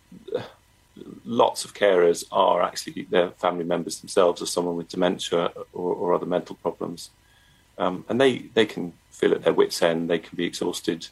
lots 1.26 1.66
of 1.66 1.74
carers 1.74 2.24
are 2.32 2.62
actually 2.62 3.04
their 3.04 3.32
family 3.32 3.66
members 3.66 4.00
themselves, 4.00 4.42
or 4.42 4.46
someone 4.46 4.78
with 4.78 4.88
dementia 4.88 5.52
or, 5.74 5.94
or 5.94 6.14
other 6.14 6.26
mental 6.26 6.56
problems, 6.56 7.10
um, 7.78 8.06
and 8.10 8.20
they 8.20 8.40
they 8.54 8.66
can 8.66 8.94
feel 9.12 9.34
at 9.34 9.44
their 9.44 9.54
wits' 9.54 9.82
end. 9.82 10.10
They 10.10 10.20
can 10.20 10.36
be 10.36 10.46
exhausted 10.46 11.08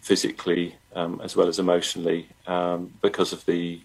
physically 0.00 0.76
um, 0.94 1.20
as 1.22 1.36
well 1.36 1.48
as 1.48 1.58
emotionally 1.58 2.28
um, 2.46 2.92
because 3.00 3.32
of 3.32 3.44
the 3.46 3.80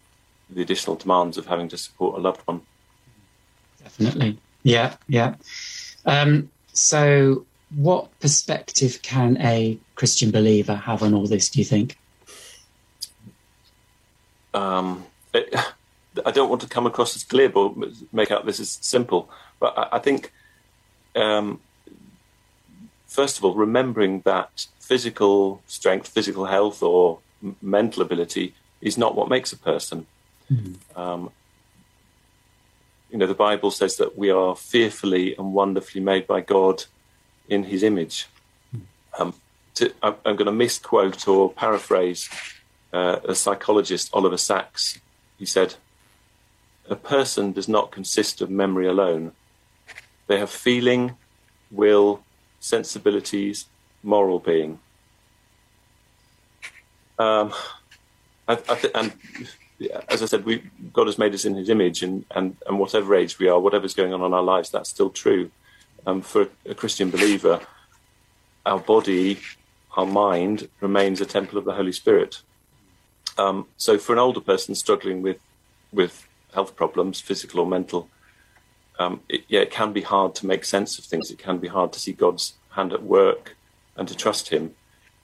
the 0.50 0.62
additional 0.62 0.96
demands 0.96 1.38
of 1.38 1.46
having 1.46 1.68
to 1.70 1.78
support 1.78 2.18
a 2.18 2.22
loved 2.22 2.42
one. 2.46 2.62
Definitely, 3.84 4.40
yeah, 4.64 4.96
yeah. 5.08 5.36
Um, 6.06 6.50
so 6.74 7.46
what 7.76 8.18
perspective 8.20 9.02
can 9.02 9.38
a 9.42 9.78
Christian 9.96 10.32
believer 10.32 10.76
have 10.76 11.04
on 11.04 11.14
all 11.14 11.28
this? 11.28 11.50
Do 11.50 11.60
you 11.60 11.66
think? 11.66 11.98
Um, 14.54 15.06
it, 15.34 15.54
I 16.26 16.32
don't 16.32 16.50
want 16.50 16.62
to 16.62 16.68
come 16.68 16.86
across 16.86 17.16
as 17.16 17.24
glib 17.24 17.56
or 17.56 17.76
make 18.12 18.32
out 18.32 18.46
this 18.46 18.60
is 18.60 18.78
simple, 18.82 19.30
but 19.60 19.78
I, 19.78 19.98
I 19.98 20.00
think, 20.00 20.32
um, 21.16 21.60
first 23.18 23.40
of 23.40 23.44
all, 23.44 23.56
remembering 23.56 24.22
that 24.26 24.68
physical 24.80 25.64
strength, 25.66 26.08
physical 26.08 26.46
health, 26.46 26.84
or 26.84 27.18
m- 27.44 27.56
mental 27.64 28.04
ability 28.04 28.54
is 28.80 28.96
not 28.96 29.16
what 29.16 29.28
makes 29.28 29.52
a 29.52 29.58
person. 29.58 30.06
Mm-hmm. 30.52 31.00
Um, 31.00 31.32
you 33.10 33.18
know, 33.18 33.26
the 33.26 33.34
Bible 33.34 33.72
says 33.72 33.98
that 33.98 34.20
we 34.20 34.30
are 34.30 34.56
fearfully 34.56 35.36
and 35.36 35.56
wonderfully 35.56 36.00
made 36.00 36.28
by 36.28 36.42
God 36.42 36.84
in 37.50 37.64
His 37.64 37.82
image. 37.82 38.28
Hmm. 38.70 38.82
Um, 39.20 39.34
to, 39.76 39.92
I'm, 40.04 40.16
I'm, 40.24 40.36
going 40.36 40.46
to 40.46 40.52
misquote 40.52 41.28
or 41.28 41.52
paraphrase 41.52 42.30
uh, 42.94 43.18
a 43.28 43.34
psychologist, 43.34 44.12
Oliver 44.14 44.38
Sacks. 44.38 45.00
He 45.40 45.46
said, 45.48 45.74
"A 46.88 46.96
person 46.96 47.52
does 47.52 47.68
not 47.68 47.92
consist 47.92 48.42
of 48.42 48.52
memory 48.52 48.86
alone. 48.86 49.32
They 50.28 50.38
have 50.38 50.52
feeling, 50.52 51.16
will, 51.72 52.22
sensibilities, 52.60 53.66
moral 54.04 54.40
being." 54.40 54.80
Um, 57.20 57.54
I, 58.48 58.54
I 58.54 58.76
th- 58.76 58.94
and 58.94 59.14
as 60.10 60.24
I 60.24 60.26
said, 60.26 60.46
we, 60.46 60.64
God 60.94 61.08
has 61.08 61.18
made 61.18 61.34
us 61.34 61.46
in 61.46 61.56
His 61.56 61.70
image, 61.70 62.04
and, 62.04 62.26
and, 62.32 62.56
and 62.68 62.80
whatever 62.80 63.16
age 63.16 63.38
we 63.40 63.48
are, 63.48 63.60
whatever's 63.60 63.94
going 63.94 64.14
on 64.14 64.22
in 64.22 64.34
our 64.34 64.44
lives, 64.44 64.70
that's 64.70 64.90
still 64.90 65.10
true. 65.10 65.52
Um, 66.06 66.22
for 66.22 66.48
a 66.66 66.74
Christian 66.74 67.10
believer, 67.10 67.60
our 68.66 68.80
body, 68.80 69.40
our 69.96 70.06
mind 70.06 70.70
remains 70.80 71.22
a 71.22 71.26
temple 71.26 71.58
of 71.58 71.66
the 71.66 71.74
Holy 71.74 71.92
Spirit. 71.92 72.42
Um, 73.38 73.68
so, 73.78 73.98
for 73.98 74.14
an 74.14 74.20
older 74.20 74.42
person 74.42 74.74
struggling 74.76 75.22
with 75.22 75.40
with 75.92 76.28
health 76.54 76.76
problems, 76.76 77.20
physical 77.20 77.60
or 77.60 77.68
mental, 77.68 78.10
um, 79.00 79.22
it, 79.30 79.44
yeah, 79.48 79.62
it 79.62 79.72
can 79.72 79.94
be 79.94 80.02
hard 80.02 80.36
to 80.36 80.46
make 80.46 80.66
sense 80.66 80.98
of 80.98 81.06
things. 81.06 81.32
It 81.32 81.40
can 81.40 81.58
be 81.58 81.68
hard 81.68 81.94
to 81.94 82.00
see 82.00 82.14
God's 82.14 82.54
hand 82.70 82.94
at 82.94 83.04
work 83.04 83.56
and 83.96 84.08
to 84.08 84.16
trust 84.16 84.50
Him. 84.50 84.76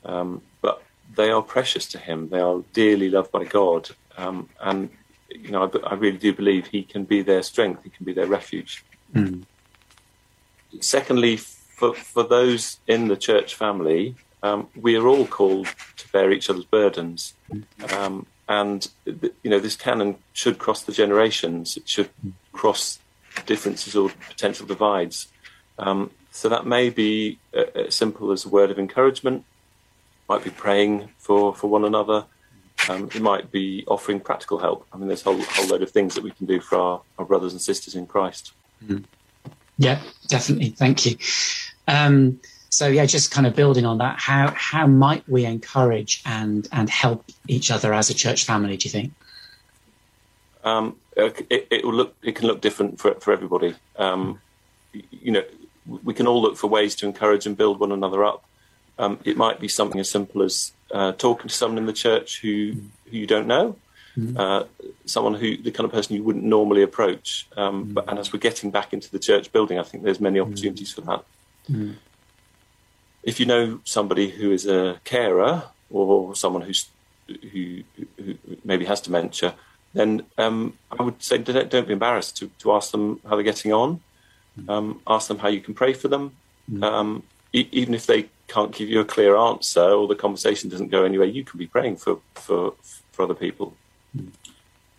Um, 0.06 0.42
but 0.62 0.84
they 1.16 1.30
are 1.32 1.42
precious 1.42 1.86
to 1.88 1.98
Him. 1.98 2.30
They 2.30 2.40
are 2.40 2.64
dearly 2.74 3.10
loved 3.10 3.32
by 3.32 3.46
God, 3.46 3.90
um, 4.18 4.50
and 4.60 4.90
you 5.30 5.50
know, 5.52 5.64
I, 5.64 5.88
I, 5.88 5.94
really 5.96 6.18
do 6.18 6.34
believe 6.34 6.68
He 6.68 6.84
can 6.84 7.06
be 7.06 7.22
their 7.22 7.42
strength. 7.42 7.84
He 7.84 7.90
can 7.90 8.06
be 8.06 8.14
their 8.14 8.28
refuge. 8.28 8.84
Mm. 9.14 9.44
Secondly, 10.80 11.38
for 11.38 11.94
for 11.94 12.24
those 12.24 12.80
in 12.88 13.08
the 13.08 13.18
church 13.18 13.56
family, 13.56 14.16
um, 14.44 14.68
we 14.76 14.96
are 14.96 15.08
all 15.08 15.26
called 15.26 15.68
to 15.98 16.08
bear 16.12 16.32
each 16.32 16.50
other's 16.50 16.66
burdens, 16.66 17.34
um, 17.96 18.26
and 18.48 18.90
you 19.06 19.32
know, 19.46 19.60
this 19.60 19.76
can 19.76 20.02
and 20.02 20.16
should 20.34 20.60
cross 20.60 20.84
the 20.84 20.92
generations. 20.92 21.78
It 21.78 21.88
should 21.88 22.10
cross 22.52 23.00
differences 23.46 23.96
or 23.96 24.10
potential 24.30 24.66
divides. 24.66 25.28
Um, 25.78 26.12
so 26.32 26.50
that 26.50 26.66
may 26.66 26.90
be 26.90 27.40
as 27.54 27.96
simple 27.96 28.32
as 28.32 28.46
a 28.46 28.50
word 28.50 28.72
of 28.72 28.80
encouragement, 28.80 29.46
might 30.28 30.44
be 30.44 30.50
praying 30.50 31.10
for, 31.18 31.54
for 31.54 31.68
one 31.68 31.86
another, 31.86 32.26
um, 32.90 33.10
it 33.14 33.22
might 33.22 33.52
be 33.52 33.84
offering 33.88 34.20
practical 34.20 34.58
help. 34.58 34.88
I 34.92 34.98
mean, 34.98 35.08
there's 35.08 35.22
a 35.22 35.26
whole, 35.26 35.42
whole 35.42 35.68
load 35.68 35.84
of 35.84 35.92
things 35.92 36.16
that 36.16 36.24
we 36.24 36.32
can 36.32 36.46
do 36.46 36.60
for 36.60 36.78
our, 36.78 37.02
our 37.18 37.26
brothers 37.26 37.54
and 37.54 37.62
sisters 37.62 37.96
in 37.96 38.08
Christ. 38.08 38.54
Mm. 38.86 39.06
Yeah, 39.78 40.00
definitely. 40.28 40.70
Thank 40.70 41.06
you. 41.06 41.18
Um, 41.88 42.40
so 42.70 42.88
yeah, 42.88 43.06
just 43.06 43.32
kind 43.32 43.46
of 43.46 43.56
building 43.56 43.86
on 43.86 44.00
that, 44.00 44.20
how 44.20 44.52
how 44.56 44.88
might 44.88 45.28
we 45.30 45.46
encourage 45.46 46.24
and 46.26 46.68
and 46.72 46.90
help 46.90 47.24
each 47.48 47.70
other 47.70 47.94
as 47.94 48.10
a 48.10 48.16
church 48.16 48.46
family? 48.46 48.78
Do 48.78 48.88
you 48.88 48.92
think? 48.92 49.14
Um, 50.64 50.96
it, 51.16 51.68
it, 51.70 51.86
will 51.86 51.94
look 51.94 52.16
it 52.24 52.36
can 52.36 52.48
look 52.48 52.62
different 52.62 53.00
for 53.00 53.14
for 53.16 53.34
everybody. 53.34 53.76
Um, 53.98 54.40
you 54.94 55.32
know, 55.32 55.44
we 55.86 56.14
can 56.14 56.28
all 56.28 56.42
look 56.42 56.58
for 56.58 56.68
ways 56.68 56.96
to 56.96 57.06
encourage 57.06 57.46
and 57.46 57.58
build 57.58 57.80
one 57.80 57.92
another 57.92 58.24
up. 58.24 58.44
Um, 59.00 59.20
it 59.24 59.38
might 59.38 59.60
be 59.60 59.68
something 59.68 60.00
as 60.00 60.10
simple 60.10 60.44
as 60.44 60.72
uh, 60.92 61.14
talking 61.14 61.48
to 61.48 61.54
someone 61.54 61.78
in 61.78 61.86
the 61.86 61.94
church 61.94 62.42
who 62.42 62.76
who 63.10 63.18
you 63.18 63.28
don't 63.28 63.48
know, 63.48 63.76
mm-hmm. 64.18 64.38
uh, 64.38 64.64
someone 65.06 65.34
who 65.34 65.58
the 65.58 65.72
kind 65.72 65.86
of 65.86 65.92
person 65.92 66.16
you 66.16 66.24
wouldn't 66.24 66.46
normally 66.46 66.84
approach. 66.84 67.48
Um, 67.58 67.84
mm-hmm. 67.84 67.94
But 67.94 68.10
and 68.10 68.20
as 68.20 68.32
we're 68.32 68.40
getting 68.40 68.72
back 68.72 68.94
into 68.94 69.12
the 69.12 69.20
church 69.20 69.52
building, 69.52 69.80
I 69.80 69.84
think 69.84 70.04
there's 70.04 70.20
many 70.20 70.40
mm-hmm. 70.40 70.52
opportunities 70.52 70.94
for 70.94 71.02
that. 71.02 71.24
Mm-hmm. 71.70 71.92
If 73.24 73.40
you 73.40 73.46
know 73.46 73.80
somebody 73.84 74.30
who 74.30 74.52
is 74.52 74.68
a 74.68 75.00
carer 75.06 75.64
or 75.90 76.36
someone 76.36 76.62
who's 76.62 76.90
who, 77.28 77.84
who 78.18 78.36
maybe 78.66 78.86
has 78.86 79.00
dementia, 79.02 79.56
then 79.94 80.24
um, 80.38 80.78
I 80.98 81.04
would 81.04 81.22
say 81.22 81.38
don't, 81.38 81.70
don't, 81.70 81.88
be 81.88 81.94
embarrassed 81.94 82.38
to, 82.38 82.48
to 82.60 82.74
ask 82.74 82.92
them 82.92 83.20
how 83.24 83.36
they're 83.36 83.44
getting 83.44 83.74
on. 83.74 84.02
Mm-hmm. 84.60 84.70
Um, 84.70 85.02
ask 85.08 85.28
them 85.28 85.40
how 85.40 85.48
you 85.48 85.62
can 85.62 85.74
pray 85.74 85.94
for 85.94 86.08
them. 86.08 86.36
Mm-hmm. 86.72 86.84
Um, 86.84 87.24
e- 87.54 87.70
even 87.72 87.94
if 87.94 88.06
they 88.06 88.30
can't 88.48 88.74
give 88.74 88.90
you 88.90 89.00
a 89.00 89.06
clear 89.06 89.36
answer 89.36 89.82
or 89.82 90.08
the 90.08 90.16
conversation 90.16 90.70
doesn't 90.70 90.90
go 90.90 91.06
anywhere, 91.06 91.28
you 91.28 91.44
can 91.44 91.58
be 91.58 91.68
praying 91.68 91.98
for 91.98 92.20
for 92.36 92.74
for 93.12 93.24
other 93.24 93.34
people. 93.34 93.76
Mm. 94.18 94.32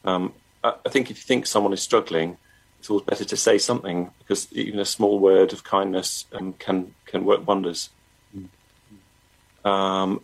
Um, 0.04 0.32
I, 0.62 0.74
I, 0.84 0.88
think 0.88 1.10
if 1.10 1.18
you 1.18 1.22
think 1.22 1.46
someone 1.46 1.72
is 1.72 1.82
struggling, 1.82 2.36
it's 2.78 2.90
always 2.90 3.04
better 3.04 3.24
to 3.24 3.36
say 3.36 3.58
something 3.58 4.10
because 4.18 4.52
even 4.52 4.80
a 4.80 4.84
small 4.84 5.18
word 5.18 5.52
of 5.52 5.64
kindness 5.64 6.26
um, 6.32 6.54
can 6.54 6.94
can 7.06 7.24
work 7.24 7.46
wonders. 7.46 7.90
Mm. 8.36 8.48
Um, 9.68 10.20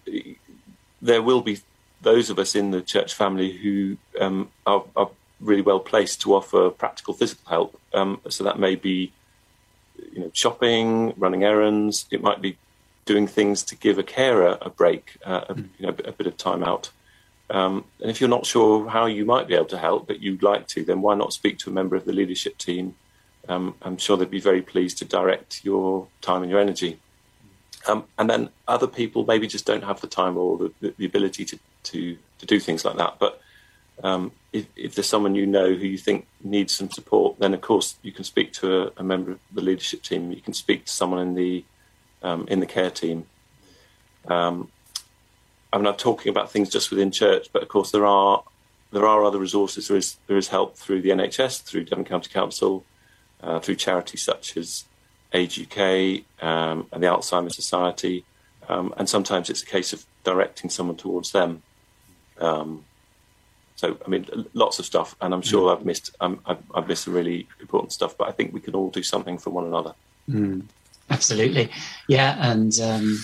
there 1.03 1.23
will 1.23 1.41
be 1.41 1.61
those 2.01 2.31
of 2.31 2.39
us 2.39 2.55
in 2.55 2.71
the 2.71 2.81
church 2.81 3.15
family 3.15 3.53
who 3.53 3.97
um, 4.21 4.51
are, 4.67 4.85
are, 4.97 5.11
really 5.41 5.63
well 5.63 5.81
placed 5.81 6.21
to 6.21 6.35
offer 6.35 6.69
practical 6.69 7.15
physical 7.15 7.49
help. 7.49 7.81
Um, 7.95 8.21
so 8.29 8.45
that 8.45 8.59
may 8.59 8.75
be 8.75 9.11
you 10.13 10.21
know, 10.21 10.31
shopping, 10.35 11.15
running 11.17 11.45
errands. 11.45 12.05
It 12.11 12.23
might 12.23 12.43
be 12.43 12.59
doing 13.07 13.27
things 13.27 13.63
to 13.65 13.75
give 13.75 13.99
a 13.99 14.03
carer 14.03 14.59
a 14.61 14.69
break, 14.69 15.17
uh, 15.25 15.45
a, 15.49 15.55
hmm. 15.55 15.63
you 15.79 15.87
know, 15.87 15.95
a 16.05 16.13
bit 16.13 16.27
of 16.27 16.37
time 16.37 16.63
out. 16.63 16.91
Um, 17.49 17.85
and 18.01 18.11
if 18.11 18.21
you're 18.21 18.31
not 18.31 18.47
sure 18.47 18.89
how 18.89 19.07
you 19.07 19.25
might 19.25 19.49
be 19.49 19.55
able 19.55 19.65
to 19.67 19.79
help, 19.79 20.07
but 20.07 20.21
you'd 20.21 20.43
like 20.43 20.69
to, 20.69 20.85
then 20.85 21.01
why 21.03 21.15
not 21.15 21.33
speak 21.33 21.59
to 21.61 21.71
a 21.71 21.73
member 21.73 21.97
of 21.97 22.05
the 22.05 22.13
leadership 22.13 22.59
team? 22.59 22.95
Um, 23.49 23.75
I'm 23.83 23.97
sure 23.97 24.17
they'd 24.17 24.31
be 24.31 24.41
very 24.41 24.63
pleased 24.63 24.99
to 24.99 25.05
direct 25.05 25.65
your 25.65 26.07
time 26.21 26.43
and 26.43 26.51
your 26.51 26.61
energy. 26.61 27.01
Um, 27.89 28.05
and 28.19 28.29
then 28.29 28.51
other 28.69 28.87
people 28.87 29.25
maybe 29.25 29.47
just 29.47 29.65
don't 29.65 29.85
have 29.85 30.01
the 30.01 30.07
time 30.07 30.37
or 30.37 30.71
the, 30.81 30.95
the 30.99 31.07
ability 31.07 31.45
to, 31.47 31.59
to, 31.85 32.19
to 32.39 32.47
do 32.47 32.61
things 32.61 32.85
like 32.85 32.97
that. 32.97 33.17
But 33.19 33.41
um, 34.03 34.33
if, 34.53 34.67
if, 34.77 34.95
there's 34.95 35.09
someone 35.09 35.35
you 35.35 35.47
know 35.47 35.75
who 35.75 35.87
you 35.87 35.99
think 35.99 36.27
needs 36.43 36.75
some 36.75 36.91
support, 36.91 37.39
then 37.39 37.55
of 37.55 37.61
course 37.61 37.97
you 38.03 38.13
can 38.13 38.25
speak 38.25 38.53
to 38.55 38.83
a, 38.83 38.93
a 38.99 39.03
member 39.03 39.33
of 39.33 39.39
the 39.53 39.63
leadership 39.63 40.03
team. 40.03 40.31
You 40.31 40.41
can 40.41 40.55
speak 40.55 40.87
to 40.87 40.93
someone 40.93 41.21
in 41.21 41.35
the 41.35 41.65
um, 42.23 42.47
in 42.49 42.61
the 42.61 42.67
care 42.67 42.91
team. 42.91 43.27
Um, 44.29 44.71
I'm 45.73 45.83
not 45.83 45.99
talking 45.99 46.31
about 46.31 46.51
things 46.51 46.69
just 46.69 46.91
within 46.91 47.11
church, 47.11 47.49
but 47.53 47.63
of 47.63 47.69
course 47.69 47.91
there 47.91 48.07
are 48.07 48.43
there 48.93 49.07
are 49.07 49.25
other 49.25 49.39
resources. 49.39 49.89
There 49.89 49.97
is 49.97 50.17
there 50.27 50.37
is 50.37 50.49
help 50.49 50.77
through 50.77 51.03
the 51.03 51.11
NHS, 51.11 51.63
through 51.63 51.85
Devon 51.85 52.05
County 52.05 52.31
Council, 52.31 52.85
uh, 53.43 53.61
through 53.61 53.77
charities 53.77 54.23
such 54.23 54.57
as 54.57 54.85
Age 55.33 55.61
UK 55.61 56.23
um, 56.43 56.87
and 56.93 57.03
the 57.03 57.07
Alzheimer's 57.07 57.55
Society, 57.55 58.25
um, 58.69 58.95
and 58.97 59.09
sometimes 59.09 59.51
it's 59.51 59.63
a 59.63 59.67
case 59.67 59.93
of 59.93 60.05
directing 60.25 60.71
someone 60.71 60.97
towards 60.97 61.33
them. 61.33 61.63
Um, 62.39 62.85
so, 63.81 63.97
I 64.05 64.11
mean, 64.11 64.27
lots 64.53 64.79
of 64.79 64.85
stuff, 64.85 65.17
and 65.23 65.33
I'm 65.33 65.41
sure 65.43 65.71
mm. 65.71 65.79
I've 65.79 65.87
missed 65.87 66.15
um, 66.21 66.41
I've, 66.45 66.63
I've, 66.75 66.87
missed 66.87 67.05
some 67.05 67.15
really 67.15 67.49
important 67.61 67.93
stuff. 67.93 68.15
But 68.19 68.29
I 68.29 68.33
think 68.33 68.53
we 68.53 68.61
can 68.61 68.75
all 68.75 68.91
do 68.91 69.03
something 69.03 69.39
for 69.39 69.49
one 69.49 69.65
another. 69.65 69.95
Mm. 70.29 70.65
Absolutely, 71.09 71.71
yeah, 72.07 72.37
and 72.39 72.79
um, 72.81 73.19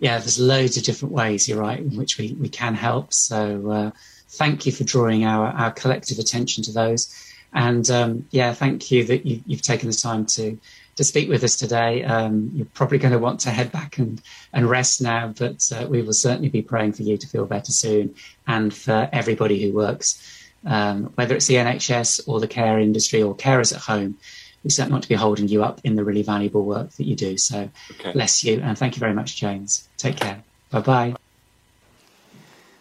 yeah, 0.00 0.18
there's 0.18 0.38
loads 0.38 0.76
of 0.76 0.82
different 0.84 1.14
ways. 1.14 1.48
You're 1.48 1.58
right 1.58 1.78
in 1.78 1.96
which 1.96 2.18
we 2.18 2.34
we 2.34 2.50
can 2.50 2.74
help. 2.74 3.14
So, 3.14 3.70
uh, 3.70 3.90
thank 4.28 4.66
you 4.66 4.72
for 4.72 4.84
drawing 4.84 5.24
our 5.24 5.46
our 5.46 5.70
collective 5.70 6.18
attention 6.18 6.62
to 6.64 6.72
those, 6.72 7.08
and 7.54 7.88
um, 7.90 8.26
yeah, 8.30 8.52
thank 8.52 8.90
you 8.90 9.04
that 9.04 9.24
you, 9.24 9.42
you've 9.46 9.62
taken 9.62 9.88
the 9.88 9.96
time 9.96 10.26
to 10.26 10.58
to 10.96 11.04
speak 11.04 11.28
with 11.28 11.42
us 11.44 11.56
today. 11.56 12.04
Um, 12.04 12.50
you're 12.54 12.66
probably 12.74 12.98
going 12.98 13.12
to 13.12 13.18
want 13.18 13.40
to 13.40 13.50
head 13.50 13.72
back 13.72 13.98
and, 13.98 14.20
and 14.52 14.68
rest 14.68 15.00
now, 15.00 15.32
but 15.36 15.70
uh, 15.74 15.86
we 15.88 16.02
will 16.02 16.12
certainly 16.12 16.48
be 16.48 16.62
praying 16.62 16.92
for 16.92 17.02
you 17.02 17.16
to 17.16 17.26
feel 17.26 17.46
better 17.46 17.72
soon 17.72 18.14
and 18.46 18.72
for 18.72 19.08
everybody 19.12 19.62
who 19.62 19.72
works, 19.72 20.50
um, 20.66 21.04
whether 21.16 21.34
it's 21.34 21.46
the 21.46 21.54
NHS 21.54 22.28
or 22.28 22.40
the 22.40 22.48
care 22.48 22.78
industry 22.78 23.22
or 23.22 23.34
carers 23.34 23.74
at 23.74 23.82
home. 23.82 24.16
We 24.62 24.70
certainly 24.70 24.92
want 24.92 25.02
to 25.04 25.08
be 25.08 25.14
holding 25.14 25.48
you 25.48 25.62
up 25.62 25.80
in 25.84 25.94
the 25.94 26.04
really 26.04 26.22
valuable 26.22 26.64
work 26.64 26.90
that 26.92 27.04
you 27.04 27.16
do. 27.16 27.36
So 27.36 27.68
okay. 27.92 28.12
bless 28.12 28.44
you 28.44 28.60
and 28.60 28.78
thank 28.78 28.96
you 28.96 29.00
very 29.00 29.12
much, 29.12 29.36
James. 29.36 29.88
Take 29.98 30.16
care. 30.16 30.42
Bye 30.70 30.80
bye. 30.80 31.14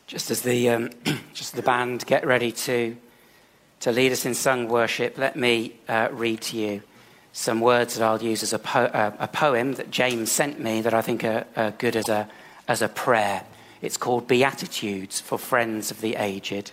Just 0.08 0.32
as 0.32 0.42
the 0.44 0.70
um, 0.70 0.90
just 1.34 1.56
the 1.56 1.62
band 1.62 2.06
get 2.06 2.26
ready 2.26 2.52
to 2.52 2.96
to 3.82 3.92
lead 3.92 4.14
us 4.14 4.26
in 4.26 4.34
sung 4.34 4.70
worship, 4.70 5.18
let 5.18 5.36
me 5.36 5.74
uh, 5.90 6.08
read 6.10 6.40
to 6.40 6.58
you 6.58 6.84
some 7.34 7.60
words 7.60 7.96
that 7.96 8.06
I'll 8.06 8.22
use 8.22 8.44
as 8.44 8.54
a, 8.54 8.60
po- 8.60 8.86
uh, 8.86 9.12
a 9.20 9.28
poem 9.28 9.74
that 9.74 9.90
James 9.90 10.32
sent 10.32 10.60
me 10.60 10.82
that 10.82 10.94
I 10.94 11.02
think 11.02 11.24
are, 11.24 11.46
are 11.56 11.72
good 11.72 11.96
as 11.96 12.08
a, 12.08 12.30
as 12.68 12.82
a 12.82 12.88
prayer. 12.88 13.44
It's 13.82 13.98
called 13.98 14.28
Beatitudes 14.28 15.20
for 15.20 15.38
Friends 15.40 15.90
of 15.90 16.00
the 16.00 16.16
Aged. 16.16 16.72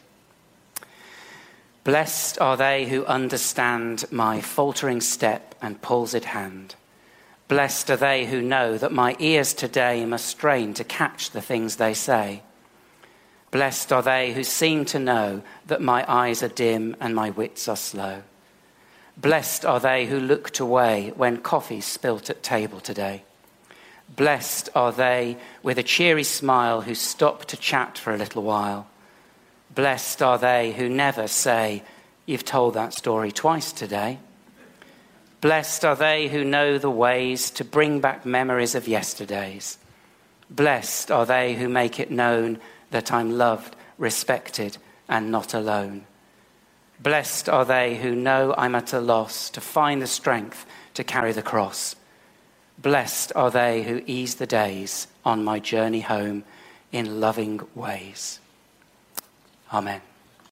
Blessed 1.83 2.39
are 2.41 2.59
they 2.59 2.87
who 2.87 3.07
understand 3.07 4.05
my 4.11 4.43
faltering 4.43 5.01
step 5.01 5.55
and 5.63 5.81
palsied 5.81 6.25
hand. 6.25 6.75
Blessed 7.49 7.91
are 7.91 7.97
they 7.97 8.27
who 8.27 8.43
know 8.43 8.77
that 8.77 8.93
my 8.93 9.17
ears 9.19 9.55
today 9.55 10.05
must 10.05 10.27
strain 10.27 10.75
to 10.75 10.85
catch 10.85 11.31
the 11.31 11.41
things 11.41 11.77
they 11.77 11.95
say. 11.95 12.43
Blessed 13.51 13.93
are 13.95 14.03
they 14.03 14.35
who 14.35 14.45
seem 14.45 14.85
to 14.85 14.99
know 14.99 15.43
that 15.67 15.81
my 15.81 16.05
eyes 16.07 16.43
are 16.43 16.49
dim 16.49 16.95
and 17.01 17.15
my 17.15 17.31
wits 17.31 17.67
are 17.67 17.77
slow. 17.77 18.23
Blessed 19.21 19.67
are 19.67 19.81
they 19.81 20.07
who 20.07 20.19
looked 20.19 20.61
away 20.61 21.13
when 21.15 21.43
coffee 21.43 21.83
spilt 21.83 22.31
at 22.31 22.43
table 22.43 22.81
today. 22.81 23.23
Blessed 24.17 24.71
are 24.75 24.93
they 24.93 25.37
with 25.63 25.77
a 25.77 25.83
cheery 25.83 26.25
smile 26.25 26.81
who 26.81 26.95
stop 26.95 27.45
to 27.47 27.57
chat 27.59 27.99
for 27.99 28.15
a 28.15 28.17
little 28.17 28.43
while. 28.43 28.87
Blessed 29.75 30.23
are 30.23 30.39
they 30.39 30.73
who 30.73 30.89
never 30.89 31.29
say, 31.29 31.83
You've 32.25 32.47
told 32.47 32.75
that 32.75 32.95
story 32.95 33.31
twice 33.31 33.73
today. 33.73 34.21
Blessed 35.43 35.85
are 35.85 35.97
they 35.97 36.29
who 36.29 36.43
know 36.43 36.79
the 36.79 36.91
ways 36.91 37.51
to 37.53 37.65
bring 37.65 38.01
back 38.01 38.25
memories 38.25 38.75
of 38.75 38.89
yesterdays. 38.89 39.77
Blessed 40.49 41.11
are 41.11 41.27
they 41.27 41.57
who 41.57 41.69
make 41.69 42.01
it 42.01 42.11
known 42.11 42.59
that 42.91 43.13
I'm 43.13 43.37
loved, 43.37 43.77
respected, 43.99 44.79
and 45.09 45.31
not 45.31 45.53
alone. 45.53 46.07
Blessed 47.03 47.49
are 47.49 47.65
they 47.65 47.97
who 47.97 48.15
know 48.15 48.55
I'm 48.59 48.75
at 48.75 48.93
a 48.93 49.01
loss 49.01 49.49
to 49.51 49.61
find 49.61 50.03
the 50.03 50.07
strength 50.07 50.67
to 50.95 51.03
carry 51.03 51.33
the 51.33 51.43
cross. 51.43 51.97
Blessed 52.79 53.33
are 53.35 53.51
they 53.51 53.83
who 53.83 54.03
ease 54.07 54.35
the 54.35 54.47
days 54.47 55.07
on 55.25 55.43
my 55.43 55.59
journey 55.61 56.01
home 56.01 56.45
in 56.93 57.21
loving 57.21 57.61
ways. 57.75 58.39
Amen. 59.73 60.03